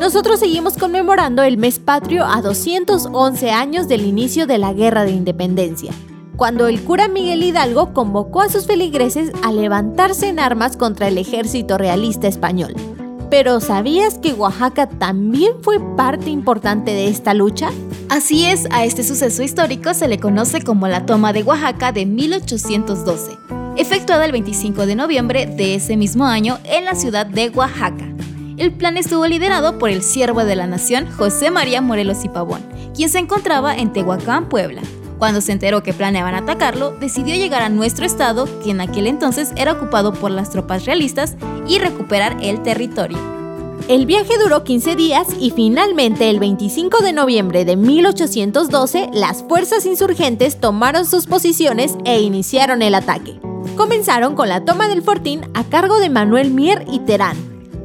Nosotros 0.00 0.40
seguimos 0.40 0.76
conmemorando 0.76 1.42
el 1.42 1.56
mes 1.56 1.78
patrio 1.78 2.26
a 2.26 2.42
211 2.42 3.50
años 3.50 3.88
del 3.88 4.04
inicio 4.04 4.46
de 4.46 4.58
la 4.58 4.74
Guerra 4.74 5.04
de 5.04 5.12
Independencia, 5.12 5.94
cuando 6.36 6.68
el 6.68 6.82
cura 6.82 7.08
Miguel 7.08 7.42
Hidalgo 7.42 7.94
convocó 7.94 8.42
a 8.42 8.50
sus 8.50 8.66
feligreses 8.66 9.32
a 9.42 9.50
levantarse 9.50 10.28
en 10.28 10.40
armas 10.40 10.76
contra 10.76 11.08
el 11.08 11.16
ejército 11.16 11.78
realista 11.78 12.28
español. 12.28 12.74
Pero 13.30 13.60
¿sabías 13.60 14.18
que 14.18 14.32
Oaxaca 14.32 14.88
también 14.88 15.52
fue 15.62 15.78
parte 15.96 16.30
importante 16.30 16.92
de 16.92 17.08
esta 17.08 17.34
lucha? 17.34 17.70
Así 18.08 18.46
es, 18.46 18.66
a 18.70 18.84
este 18.84 19.04
suceso 19.04 19.42
histórico 19.42 19.92
se 19.92 20.08
le 20.08 20.18
conoce 20.18 20.62
como 20.62 20.88
la 20.88 21.04
toma 21.04 21.34
de 21.34 21.42
Oaxaca 21.42 21.92
de 21.92 22.06
1812, 22.06 23.38
efectuada 23.76 24.24
el 24.24 24.32
25 24.32 24.86
de 24.86 24.94
noviembre 24.94 25.44
de 25.44 25.74
ese 25.74 25.98
mismo 25.98 26.24
año 26.24 26.58
en 26.64 26.86
la 26.86 26.94
ciudad 26.94 27.26
de 27.26 27.50
Oaxaca. 27.50 28.06
El 28.56 28.72
plan 28.72 28.96
estuvo 28.96 29.26
liderado 29.26 29.78
por 29.78 29.90
el 29.90 30.02
siervo 30.02 30.44
de 30.44 30.56
la 30.56 30.66
nación 30.66 31.06
José 31.10 31.50
María 31.50 31.82
Morelos 31.82 32.24
y 32.24 32.30
Pavón, 32.30 32.62
quien 32.96 33.10
se 33.10 33.18
encontraba 33.18 33.76
en 33.76 33.92
Tehuacán, 33.92 34.48
Puebla. 34.48 34.80
Cuando 35.18 35.40
se 35.40 35.52
enteró 35.52 35.82
que 35.82 35.92
planeaban 35.92 36.34
atacarlo, 36.34 36.92
decidió 36.92 37.34
llegar 37.34 37.62
a 37.62 37.68
nuestro 37.68 38.06
estado, 38.06 38.48
que 38.62 38.70
en 38.70 38.80
aquel 38.80 39.06
entonces 39.06 39.52
era 39.56 39.72
ocupado 39.72 40.12
por 40.12 40.30
las 40.30 40.50
tropas 40.50 40.86
realistas, 40.86 41.36
y 41.68 41.78
recuperar 41.78 42.36
el 42.42 42.62
territorio. 42.62 43.18
El 43.88 44.04
viaje 44.04 44.34
duró 44.42 44.64
15 44.64 44.96
días 44.96 45.28
y 45.40 45.50
finalmente 45.50 46.28
el 46.28 46.40
25 46.40 46.98
de 46.98 47.12
noviembre 47.12 47.64
de 47.64 47.76
1812 47.76 49.10
las 49.14 49.42
fuerzas 49.44 49.86
insurgentes 49.86 50.60
tomaron 50.60 51.06
sus 51.06 51.26
posiciones 51.26 51.96
e 52.04 52.20
iniciaron 52.20 52.82
el 52.82 52.94
ataque. 52.94 53.40
Comenzaron 53.76 54.34
con 54.34 54.48
la 54.48 54.64
toma 54.64 54.88
del 54.88 55.02
fortín 55.02 55.40
a 55.54 55.64
cargo 55.64 56.00
de 56.00 56.10
Manuel 56.10 56.50
Mier 56.50 56.84
y 56.92 56.98
Terán, 57.00 57.36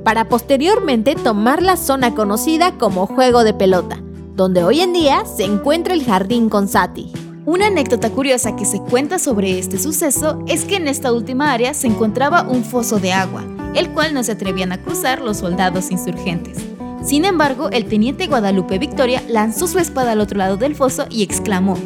para 0.03 0.27
posteriormente 0.27 1.15
tomar 1.15 1.61
la 1.61 1.77
zona 1.77 2.13
conocida 2.13 2.77
como 2.77 3.05
Juego 3.05 3.43
de 3.45 3.53
Pelota, 3.53 4.01
donde 4.35 4.63
hoy 4.63 4.81
en 4.81 4.91
día 4.91 5.23
se 5.25 5.45
encuentra 5.45 5.93
el 5.93 6.03
Jardín 6.03 6.49
Consati. 6.49 7.13
Una 7.45 7.67
anécdota 7.67 8.09
curiosa 8.09 8.55
que 8.55 8.65
se 8.65 8.79
cuenta 8.79 9.19
sobre 9.19 9.59
este 9.59 9.77
suceso 9.77 10.39
es 10.47 10.65
que 10.65 10.77
en 10.77 10.87
esta 10.87 11.13
última 11.13 11.51
área 11.51 11.73
se 11.73 11.87
encontraba 11.87 12.43
un 12.43 12.63
foso 12.63 12.99
de 12.99 13.13
agua, 13.13 13.43
el 13.75 13.89
cual 13.91 14.13
no 14.13 14.23
se 14.23 14.33
atrevían 14.33 14.71
a 14.71 14.81
cruzar 14.81 15.21
los 15.21 15.37
soldados 15.37 15.91
insurgentes. 15.91 16.57
Sin 17.03 17.25
embargo, 17.25 17.69
el 17.71 17.85
teniente 17.85 18.27
Guadalupe 18.27 18.79
Victoria 18.79 19.21
lanzó 19.27 19.67
su 19.67 19.79
espada 19.79 20.13
al 20.13 20.21
otro 20.21 20.37
lado 20.37 20.57
del 20.57 20.75
foso 20.75 21.05
y 21.09 21.23
exclamó, 21.23 21.77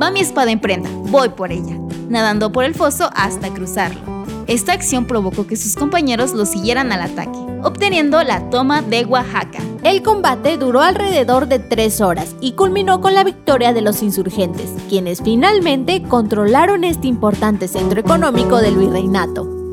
Va 0.00 0.10
mi 0.10 0.20
espada 0.20 0.50
en 0.50 0.60
prenda, 0.60 0.88
voy 0.92 1.28
por 1.28 1.52
ella, 1.52 1.78
nadando 2.08 2.50
por 2.50 2.64
el 2.64 2.74
foso 2.74 3.10
hasta 3.14 3.50
cruzarlo. 3.50 4.24
Esta 4.46 4.72
acción 4.72 5.06
provocó 5.06 5.46
que 5.46 5.56
sus 5.56 5.74
compañeros 5.74 6.32
lo 6.32 6.44
siguieran 6.44 6.92
al 6.92 7.02
ataque, 7.02 7.38
obteniendo 7.62 8.22
la 8.22 8.50
toma 8.50 8.82
de 8.82 9.04
Oaxaca. 9.04 9.60
El 9.82 10.02
combate 10.02 10.58
duró 10.58 10.82
alrededor 10.82 11.46
de 11.46 11.58
tres 11.58 12.00
horas 12.00 12.34
y 12.40 12.52
culminó 12.52 13.00
con 13.00 13.14
la 13.14 13.24
victoria 13.24 13.72
de 13.72 13.82
los 13.82 14.02
insurgentes, 14.02 14.70
quienes 14.88 15.22
finalmente 15.22 16.02
controlaron 16.02 16.84
este 16.84 17.06
importante 17.06 17.68
centro 17.68 18.00
económico 18.00 18.58
del 18.58 18.76
virreinato. 18.76 19.63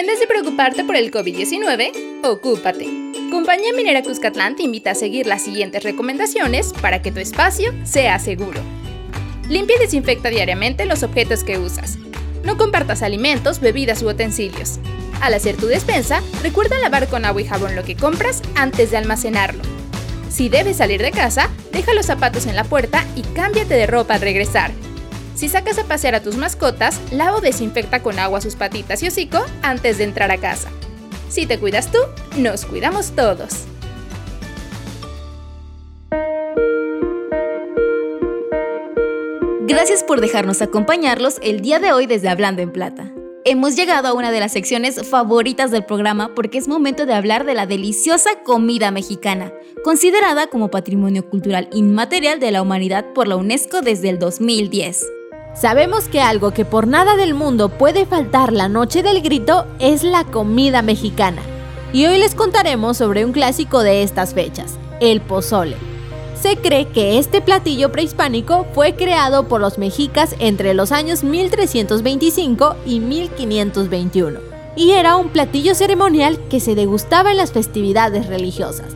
En 0.00 0.06
vez 0.06 0.18
de 0.18 0.26
preocuparte 0.26 0.82
por 0.82 0.96
el 0.96 1.10
COVID-19, 1.10 2.22
ocúpate. 2.24 2.86
Compañía 3.30 3.74
Minera 3.76 4.02
Cuscatlán 4.02 4.56
te 4.56 4.62
invita 4.62 4.92
a 4.92 4.94
seguir 4.94 5.26
las 5.26 5.42
siguientes 5.42 5.82
recomendaciones 5.82 6.72
para 6.72 7.02
que 7.02 7.12
tu 7.12 7.20
espacio 7.20 7.74
sea 7.84 8.18
seguro. 8.18 8.62
Limpia 9.50 9.76
y 9.76 9.80
desinfecta 9.80 10.30
diariamente 10.30 10.86
los 10.86 11.02
objetos 11.02 11.44
que 11.44 11.58
usas. 11.58 11.98
No 12.44 12.56
compartas 12.56 13.02
alimentos, 13.02 13.60
bebidas 13.60 14.02
u 14.02 14.08
utensilios. 14.08 14.78
Al 15.20 15.34
hacer 15.34 15.58
tu 15.58 15.66
despensa, 15.66 16.22
recuerda 16.42 16.78
lavar 16.78 17.08
con 17.08 17.26
agua 17.26 17.42
y 17.42 17.44
jabón 17.44 17.76
lo 17.76 17.84
que 17.84 17.94
compras 17.94 18.40
antes 18.54 18.90
de 18.90 18.96
almacenarlo. 18.96 19.62
Si 20.30 20.48
debes 20.48 20.78
salir 20.78 21.02
de 21.02 21.10
casa, 21.10 21.50
deja 21.72 21.92
los 21.92 22.06
zapatos 22.06 22.46
en 22.46 22.56
la 22.56 22.64
puerta 22.64 23.04
y 23.16 23.22
cámbiate 23.34 23.74
de 23.74 23.86
ropa 23.86 24.14
al 24.14 24.22
regresar. 24.22 24.70
Si 25.40 25.48
sacas 25.48 25.78
a 25.78 25.84
pasear 25.84 26.14
a 26.14 26.22
tus 26.22 26.36
mascotas, 26.36 27.00
lava 27.10 27.38
o 27.38 27.40
desinfecta 27.40 28.02
con 28.02 28.18
agua 28.18 28.42
sus 28.42 28.56
patitas 28.56 29.02
y 29.02 29.06
hocico 29.06 29.38
antes 29.62 29.96
de 29.96 30.04
entrar 30.04 30.30
a 30.30 30.36
casa. 30.36 30.70
Si 31.30 31.46
te 31.46 31.58
cuidas 31.58 31.90
tú, 31.90 31.96
nos 32.36 32.66
cuidamos 32.66 33.12
todos. 33.12 33.64
Gracias 39.62 40.04
por 40.04 40.20
dejarnos 40.20 40.60
acompañarlos 40.60 41.38
el 41.42 41.62
día 41.62 41.78
de 41.78 41.94
hoy 41.94 42.04
desde 42.04 42.28
Hablando 42.28 42.60
en 42.60 42.70
Plata. 42.70 43.10
Hemos 43.46 43.76
llegado 43.76 44.08
a 44.08 44.12
una 44.12 44.32
de 44.32 44.40
las 44.40 44.52
secciones 44.52 45.08
favoritas 45.08 45.70
del 45.70 45.86
programa 45.86 46.34
porque 46.34 46.58
es 46.58 46.68
momento 46.68 47.06
de 47.06 47.14
hablar 47.14 47.46
de 47.46 47.54
la 47.54 47.64
deliciosa 47.64 48.42
comida 48.44 48.90
mexicana, 48.90 49.54
considerada 49.84 50.48
como 50.48 50.70
Patrimonio 50.70 51.30
Cultural 51.30 51.70
Inmaterial 51.72 52.40
de 52.40 52.50
la 52.50 52.60
Humanidad 52.60 53.14
por 53.14 53.26
la 53.26 53.36
UNESCO 53.36 53.80
desde 53.80 54.10
el 54.10 54.18
2010. 54.18 55.06
Sabemos 55.54 56.08
que 56.08 56.20
algo 56.20 56.52
que 56.52 56.64
por 56.64 56.86
nada 56.86 57.16
del 57.16 57.34
mundo 57.34 57.68
puede 57.68 58.06
faltar 58.06 58.52
la 58.52 58.68
noche 58.68 59.02
del 59.02 59.20
grito 59.20 59.66
es 59.78 60.02
la 60.02 60.24
comida 60.24 60.82
mexicana. 60.82 61.42
Y 61.92 62.06
hoy 62.06 62.18
les 62.18 62.34
contaremos 62.34 62.96
sobre 62.96 63.24
un 63.24 63.32
clásico 63.32 63.82
de 63.82 64.02
estas 64.02 64.32
fechas, 64.32 64.78
el 65.00 65.20
pozole. 65.20 65.76
Se 66.40 66.56
cree 66.56 66.88
que 66.88 67.18
este 67.18 67.40
platillo 67.40 67.92
prehispánico 67.92 68.66
fue 68.72 68.94
creado 68.94 69.48
por 69.48 69.60
los 69.60 69.76
mexicas 69.76 70.34
entre 70.38 70.72
los 70.72 70.92
años 70.92 71.24
1325 71.24 72.76
y 72.86 73.00
1521 73.00 74.50
y 74.76 74.92
era 74.92 75.16
un 75.16 75.28
platillo 75.28 75.74
ceremonial 75.74 76.38
que 76.48 76.60
se 76.60 76.74
degustaba 76.74 77.30
en 77.30 77.36
las 77.36 77.52
festividades 77.52 78.26
religiosas. 78.26 78.94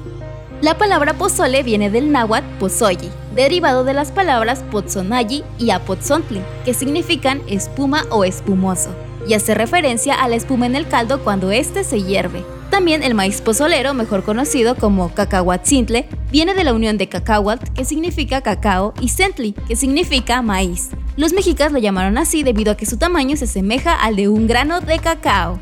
La 0.63 0.79
palabra 0.79 1.15
pozole 1.15 1.63
viene 1.63 1.91
del 1.91 2.11
náhuatl 2.11 2.47
pozoyi, 2.59 3.11
derivado 3.35 3.85
de 3.85 3.93
las 3.93 4.13
palabras 4.13 4.65
pozonalli 4.71 5.45
y 5.59 5.71
apotzontli, 5.71 6.41
que 6.65 6.73
significan 6.73 7.43
espuma 7.47 8.05
o 8.11 8.25
espumoso, 8.25 8.91
y 9.29 9.35
hace 9.35 9.55
referencia 9.55 10.15
a 10.15 10.29
la 10.29 10.37
espuma 10.37 10.67
en 10.67 10.77
el 10.77 10.89
caldo 10.89 11.23
cuando 11.23 11.51
éste 11.51 11.85
se 11.85 12.03
hierve. 12.03 12.45
También 12.71 13.03
el 13.03 13.15
maíz 13.15 13.41
pozolero, 13.41 13.95
mejor 13.95 14.25
conocido 14.25 14.75
como 14.75 15.13
cacahuatzintle, 15.13 16.09
viene 16.31 16.55
de 16.55 16.65
la 16.65 16.73
unión 16.73 16.97
de 16.97 17.09
cacahuatl, 17.09 17.73
que 17.73 17.85
significa 17.85 18.41
cacao, 18.41 18.95
y 19.01 19.11
centli, 19.11 19.53
que 19.69 19.77
significa 19.77 20.41
maíz. 20.41 20.91
Los 21.17 21.33
mexicas 21.33 21.73
lo 21.73 21.79
llamaron 21.79 22.17
así 22.17 22.43
debido 22.43 22.73
a 22.73 22.77
que 22.77 22.87
su 22.87 22.97
tamaño 22.97 23.37
se 23.37 23.45
asemeja 23.45 23.95
al 23.95 24.17
de 24.17 24.29
un 24.29 24.47
grano 24.47 24.81
de 24.81 24.99
cacao. 24.99 25.61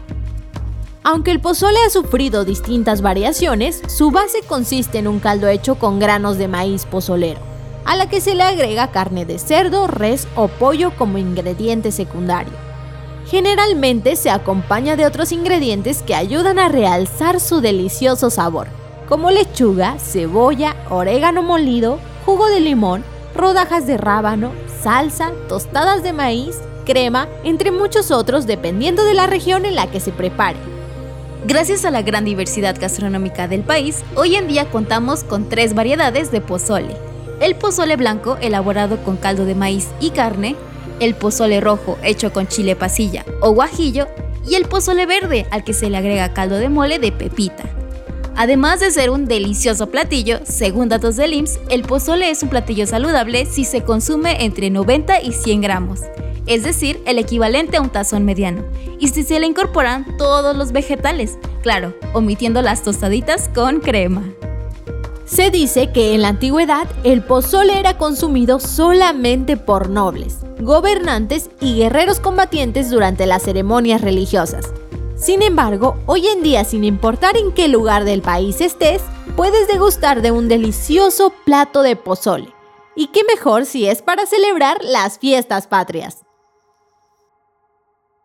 Aunque 1.05 1.33
el 1.33 1.41
pozole 1.41 1.79
ha 1.85 1.91
sufrido 1.91 2.45
distintas 2.45 3.03
variaciones, 3.03 3.83
su 3.89 4.13
base 4.13 4.43
consiste 4.47 4.99
en 4.99 5.09
un 5.09 5.19
caldo 5.19 5.49
hecho 5.49 5.75
con 5.75 5.99
granos 5.99 6.39
de 6.39 6.47
maíz 6.47 6.87
pozolero, 6.87 7.41
a 7.85 7.97
la 7.97 8.09
que 8.09 8.21
se 8.21 8.37
le 8.37 8.45
agrega 8.45 8.93
carne 8.93 9.25
de 9.25 9.41
cerdo, 9.41 9.89
res 9.89 10.29
o 10.37 10.47
pollo 10.47 10.93
como 10.97 11.19
ingrediente 11.19 11.91
secundario. 11.91 12.53
Generalmente 13.27 14.15
se 14.15 14.31
acompaña 14.31 14.95
de 14.95 15.05
otros 15.05 15.33
ingredientes 15.33 16.03
que 16.03 16.15
ayudan 16.15 16.61
a 16.61 16.69
realzar 16.69 17.41
su 17.41 17.61
delicioso 17.61 18.31
sabor, 18.31 18.69
como 19.09 19.33
lechuga, 19.33 19.99
cebolla, 19.99 20.77
orégano 20.89 21.43
molido, 21.43 21.99
jugo 22.25 22.47
de 22.47 22.61
limón, 22.61 23.03
rodajas 23.35 23.89
de 23.89 23.97
rábano, 23.97 24.53
salsa, 24.83 25.33
tostadas 25.49 26.05
de 26.05 26.13
maíz, 26.13 26.61
crema, 26.85 27.27
entre 27.43 27.73
muchos 27.73 28.13
otros 28.13 28.47
dependiendo 28.47 29.05
de 29.05 29.15
la 29.15 29.27
región 29.27 29.67
en 29.67 29.75
la 29.75 29.91
que 29.91 29.99
se 29.99 30.13
prepare. 30.13 30.72
Gracias 31.45 31.85
a 31.85 31.91
la 31.91 32.03
gran 32.03 32.25
diversidad 32.25 32.81
gastronómica 32.81 33.49
del 33.49 33.63
país, 33.63 34.05
hoy 34.15 34.37
en 34.37 34.47
día 34.47 34.71
contamos 34.71 35.25
con 35.25 35.49
tres 35.49 35.75
variedades 35.75 36.31
de 36.31 36.41
pozole. 36.41 36.97
El 37.41 37.57
pozole 37.57 37.97
blanco, 37.97 38.39
elaborado 38.41 39.03
con 39.03 39.17
caldo 39.17 39.45
de 39.45 39.57
maíz 39.57 39.89
y 39.99 40.11
carne, 40.11 40.55
el 41.01 41.17
pozole 41.17 41.61
rojo, 41.61 41.99
hecho 42.05 42.33
con 42.33 42.47
chile 42.47 42.77
pasilla 42.77 43.25
o 43.41 43.51
guajillo, 43.51 44.07
y 44.49 44.55
el 44.55 44.67
pozole 44.67 45.05
verde, 45.05 45.47
al 45.51 45.65
que 45.65 45.73
se 45.73 45.91
le 45.91 45.97
agrega 45.97 46.33
caldo 46.33 46.59
de 46.59 46.69
mole 46.69 47.01
de 47.01 47.11
pepita. 47.11 47.65
Además 48.37 48.81
de 48.81 48.91
ser 48.91 49.11
un 49.11 49.27
delicioso 49.27 49.91
platillo, 49.91 50.41
según 50.45 50.89
datos 50.89 51.17
del 51.17 51.35
IMSS, 51.35 51.61
el 51.69 51.83
pozole 51.83 52.31
es 52.31 52.43
un 52.43 52.49
platillo 52.49 52.87
saludable 52.87 53.47
si 53.47 53.65
se 53.65 53.83
consume 53.83 54.45
entre 54.45 54.71
90 54.71 55.21
y 55.23 55.33
100 55.33 55.61
gramos, 55.61 56.01
es 56.47 56.63
decir, 56.65 57.01
el 57.05 57.19
equivalente 57.19 57.77
a 57.77 57.83
un 57.83 57.91
tazón 57.91 58.25
mediano, 58.25 58.65
y 58.99 59.09
si 59.09 59.23
se 59.23 59.39
le 59.39 59.47
incorporan 59.47 60.17
todos 60.17 60.57
los 60.57 60.73
vegetales, 60.73 61.39
claro, 61.63 61.95
omitiendo 62.15 62.63
las 62.63 62.83
tostaditas 62.83 63.51
con 63.55 63.81
crema. 63.81 64.25
Se 65.27 65.51
dice 65.51 65.93
que 65.93 66.15
en 66.15 66.23
la 66.23 66.29
antigüedad 66.29 66.87
el 67.05 67.23
pozole 67.23 67.79
era 67.79 67.97
consumido 67.97 68.61
solamente 68.61 69.57
por 69.57 69.89
nobles, 69.89 70.39
gobernantes 70.61 71.51
y 71.61 71.77
guerreros 71.77 72.19
combatientes 72.19 72.91
durante 72.91 73.27
las 73.27 73.43
ceremonias 73.43 74.01
religiosas. 74.01 74.73
Sin 75.23 75.41
embargo, 75.41 75.95
hoy 76.07 76.27
en 76.27 76.43
día, 76.43 76.65
sin 76.65 76.83
importar 76.83 77.37
en 77.37 77.53
qué 77.53 77.69
lugar 77.69 78.03
del 78.03 78.23
país 78.23 78.61
estés, 78.61 79.03
puedes 79.37 79.69
degustar 79.69 80.21
de 80.21 80.33
un 80.33 80.49
delicioso 80.49 81.33
plato 81.45 81.83
de 81.83 81.95
pozole. 81.95 82.53
Y 82.97 83.07
qué 83.07 83.23
mejor 83.23 83.65
si 83.65 83.87
es 83.87 84.03
para 84.03 84.27
celebrar 84.27 84.79
las 84.83 85.21
fiestas 85.21 85.69
patrias. 85.69 86.25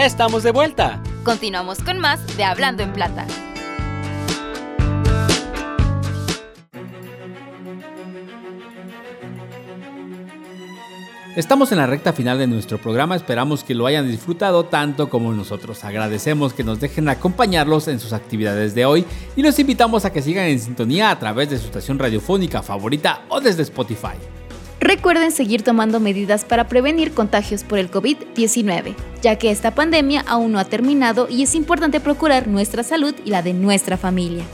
Ya 0.00 0.06
estamos 0.06 0.42
de 0.42 0.50
vuelta. 0.50 0.98
Continuamos 1.24 1.80
con 1.80 1.98
más 1.98 2.26
de 2.38 2.42
Hablando 2.42 2.82
en 2.82 2.90
Plata. 2.94 3.26
Estamos 11.36 11.70
en 11.72 11.76
la 11.76 11.86
recta 11.86 12.14
final 12.14 12.38
de 12.38 12.46
nuestro 12.46 12.78
programa, 12.78 13.14
esperamos 13.14 13.62
que 13.62 13.74
lo 13.74 13.84
hayan 13.84 14.10
disfrutado 14.10 14.64
tanto 14.64 15.10
como 15.10 15.34
nosotros. 15.34 15.84
Agradecemos 15.84 16.54
que 16.54 16.64
nos 16.64 16.80
dejen 16.80 17.10
acompañarlos 17.10 17.86
en 17.86 18.00
sus 18.00 18.14
actividades 18.14 18.74
de 18.74 18.86
hoy 18.86 19.04
y 19.36 19.42
los 19.42 19.58
invitamos 19.58 20.06
a 20.06 20.14
que 20.14 20.22
sigan 20.22 20.46
en 20.46 20.60
sintonía 20.60 21.10
a 21.10 21.18
través 21.18 21.50
de 21.50 21.58
su 21.58 21.66
estación 21.66 21.98
radiofónica 21.98 22.62
favorita 22.62 23.24
o 23.28 23.42
desde 23.42 23.64
Spotify. 23.64 24.16
Recuerden 24.80 25.30
seguir 25.30 25.62
tomando 25.62 26.00
medidas 26.00 26.46
para 26.46 26.66
prevenir 26.66 27.12
contagios 27.12 27.64
por 27.64 27.78
el 27.78 27.90
COVID-19, 27.90 28.94
ya 29.22 29.36
que 29.36 29.50
esta 29.50 29.74
pandemia 29.74 30.24
aún 30.26 30.52
no 30.52 30.58
ha 30.58 30.64
terminado 30.64 31.28
y 31.28 31.42
es 31.42 31.54
importante 31.54 32.00
procurar 32.00 32.48
nuestra 32.48 32.82
salud 32.82 33.14
y 33.24 33.30
la 33.30 33.42
de 33.42 33.52
nuestra 33.52 33.96
familia. 33.96 34.44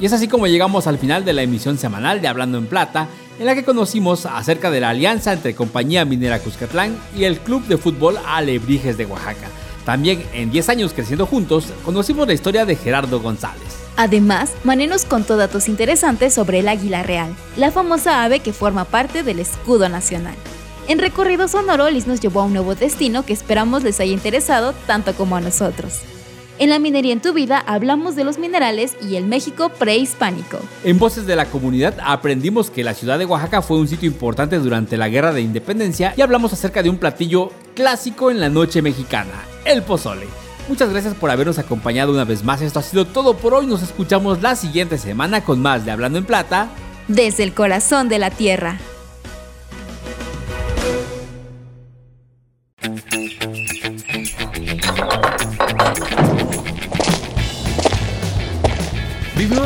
Y 0.00 0.06
es 0.06 0.12
así 0.12 0.28
como 0.28 0.46
llegamos 0.46 0.86
al 0.86 0.98
final 0.98 1.24
de 1.24 1.32
la 1.32 1.42
emisión 1.42 1.76
semanal 1.76 2.20
de 2.20 2.28
Hablando 2.28 2.58
en 2.58 2.66
Plata, 2.66 3.08
en 3.38 3.46
la 3.46 3.54
que 3.54 3.64
conocimos 3.64 4.26
acerca 4.26 4.70
de 4.70 4.80
la 4.80 4.90
alianza 4.90 5.32
entre 5.32 5.54
Compañía 5.54 6.04
Minera 6.04 6.40
Cuscatlán 6.40 6.96
y 7.16 7.24
el 7.24 7.38
Club 7.38 7.66
de 7.66 7.76
Fútbol 7.76 8.16
Alebrijes 8.26 8.96
de 8.96 9.06
Oaxaca. 9.06 9.48
También 9.84 10.22
en 10.32 10.50
10 10.50 10.68
años 10.68 10.92
creciendo 10.92 11.26
juntos, 11.26 11.72
conocimos 11.84 12.26
la 12.26 12.34
historia 12.34 12.64
de 12.64 12.76
Gerardo 12.76 13.20
González. 13.20 13.78
Además, 13.96 14.52
Mané 14.62 14.86
nos 14.86 15.04
contó 15.04 15.36
datos 15.36 15.68
interesantes 15.68 16.34
sobre 16.34 16.60
el 16.60 16.68
águila 16.68 17.02
real, 17.02 17.34
la 17.56 17.72
famosa 17.72 18.22
ave 18.22 18.40
que 18.40 18.52
forma 18.52 18.84
parte 18.84 19.22
del 19.22 19.40
escudo 19.40 19.88
nacional. 19.88 20.36
En 20.88 20.98
recorrido 20.98 21.48
sonoro, 21.48 21.90
Liz 21.90 22.06
nos 22.06 22.18
llevó 22.18 22.40
a 22.40 22.44
un 22.44 22.54
nuevo 22.54 22.74
destino 22.74 23.22
que 23.26 23.34
esperamos 23.34 23.82
les 23.82 24.00
haya 24.00 24.14
interesado 24.14 24.72
tanto 24.86 25.12
como 25.12 25.36
a 25.36 25.40
nosotros. 25.42 26.00
En 26.58 26.70
la 26.70 26.78
minería 26.78 27.12
en 27.12 27.20
tu 27.20 27.34
vida 27.34 27.58
hablamos 27.58 28.16
de 28.16 28.24
los 28.24 28.38
minerales 28.38 28.96
y 29.02 29.16
el 29.16 29.26
México 29.26 29.68
prehispánico. 29.68 30.58
En 30.84 30.98
Voces 30.98 31.26
de 31.26 31.36
la 31.36 31.44
Comunidad 31.44 31.98
aprendimos 32.02 32.70
que 32.70 32.84
la 32.84 32.94
ciudad 32.94 33.18
de 33.18 33.26
Oaxaca 33.26 33.60
fue 33.60 33.76
un 33.76 33.86
sitio 33.86 34.08
importante 34.08 34.58
durante 34.58 34.96
la 34.96 35.10
Guerra 35.10 35.34
de 35.34 35.42
Independencia 35.42 36.14
y 36.16 36.22
hablamos 36.22 36.54
acerca 36.54 36.82
de 36.82 36.88
un 36.88 36.96
platillo 36.96 37.52
clásico 37.74 38.30
en 38.30 38.40
la 38.40 38.48
noche 38.48 38.80
mexicana, 38.80 39.44
el 39.66 39.82
pozole. 39.82 40.26
Muchas 40.68 40.88
gracias 40.88 41.12
por 41.12 41.30
habernos 41.30 41.58
acompañado 41.58 42.12
una 42.12 42.24
vez 42.24 42.42
más. 42.42 42.62
Esto 42.62 42.78
ha 42.78 42.82
sido 42.82 43.04
todo 43.04 43.36
por 43.36 43.52
hoy. 43.52 43.66
Nos 43.66 43.82
escuchamos 43.82 44.40
la 44.40 44.56
siguiente 44.56 44.96
semana 44.96 45.44
con 45.44 45.60
más 45.60 45.84
de 45.84 45.90
Hablando 45.90 46.18
en 46.18 46.24
Plata. 46.24 46.70
Desde 47.08 47.42
el 47.42 47.52
corazón 47.52 48.08
de 48.08 48.18
la 48.18 48.30
tierra. 48.30 48.78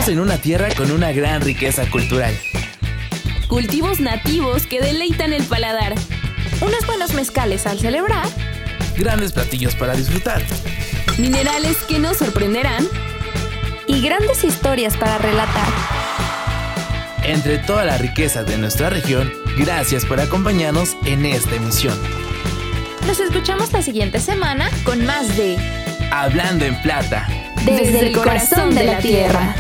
Vivimos 0.03 0.21
en 0.21 0.31
una 0.31 0.43
tierra 0.43 0.69
con 0.75 0.91
una 0.91 1.12
gran 1.12 1.43
riqueza 1.43 1.88
cultural. 1.88 2.35
Cultivos 3.47 4.01
nativos 4.01 4.67
que 4.67 4.81
deleitan 4.81 5.33
el 5.33 5.45
paladar. 5.45 5.95
Unos 6.61 6.85
buenos 6.87 7.15
mezcales 7.15 7.67
al 7.67 7.79
celebrar. 7.79 8.27
Grandes 8.97 9.33
platillos 9.33 9.77
para 9.77 9.95
disfrutar. 9.95 10.43
Minerales 11.19 11.77
que 11.87 12.01
nos 12.01 12.17
sorprenderán. 12.17 12.85
Y 13.87 14.01
grandes 14.01 14.43
historias 14.43 14.97
para 14.97 15.19
relatar. 15.19 15.69
Entre 17.23 17.59
toda 17.59 17.85
la 17.85 17.97
riqueza 17.97 18.43
de 18.43 18.59
nuestra 18.59 18.91
región, 18.91 19.33
gracias 19.57 20.05
por 20.05 20.19
acompañarnos 20.19 20.97
en 21.05 21.27
esta 21.27 21.55
emisión. 21.55 21.97
Nos 23.07 23.21
escuchamos 23.21 23.73
la 23.73 23.83
siguiente 23.83 24.19
semana 24.19 24.69
con 24.85 25.07
más 25.07 25.37
de 25.37 25.57
Hablando 26.11 26.65
en 26.65 26.81
Plata. 26.83 27.29
Desde, 27.65 28.09
el 28.09 28.12
corazón 28.12 28.75
de 28.75 28.83
la 28.83 28.99
tierra. 28.99 29.55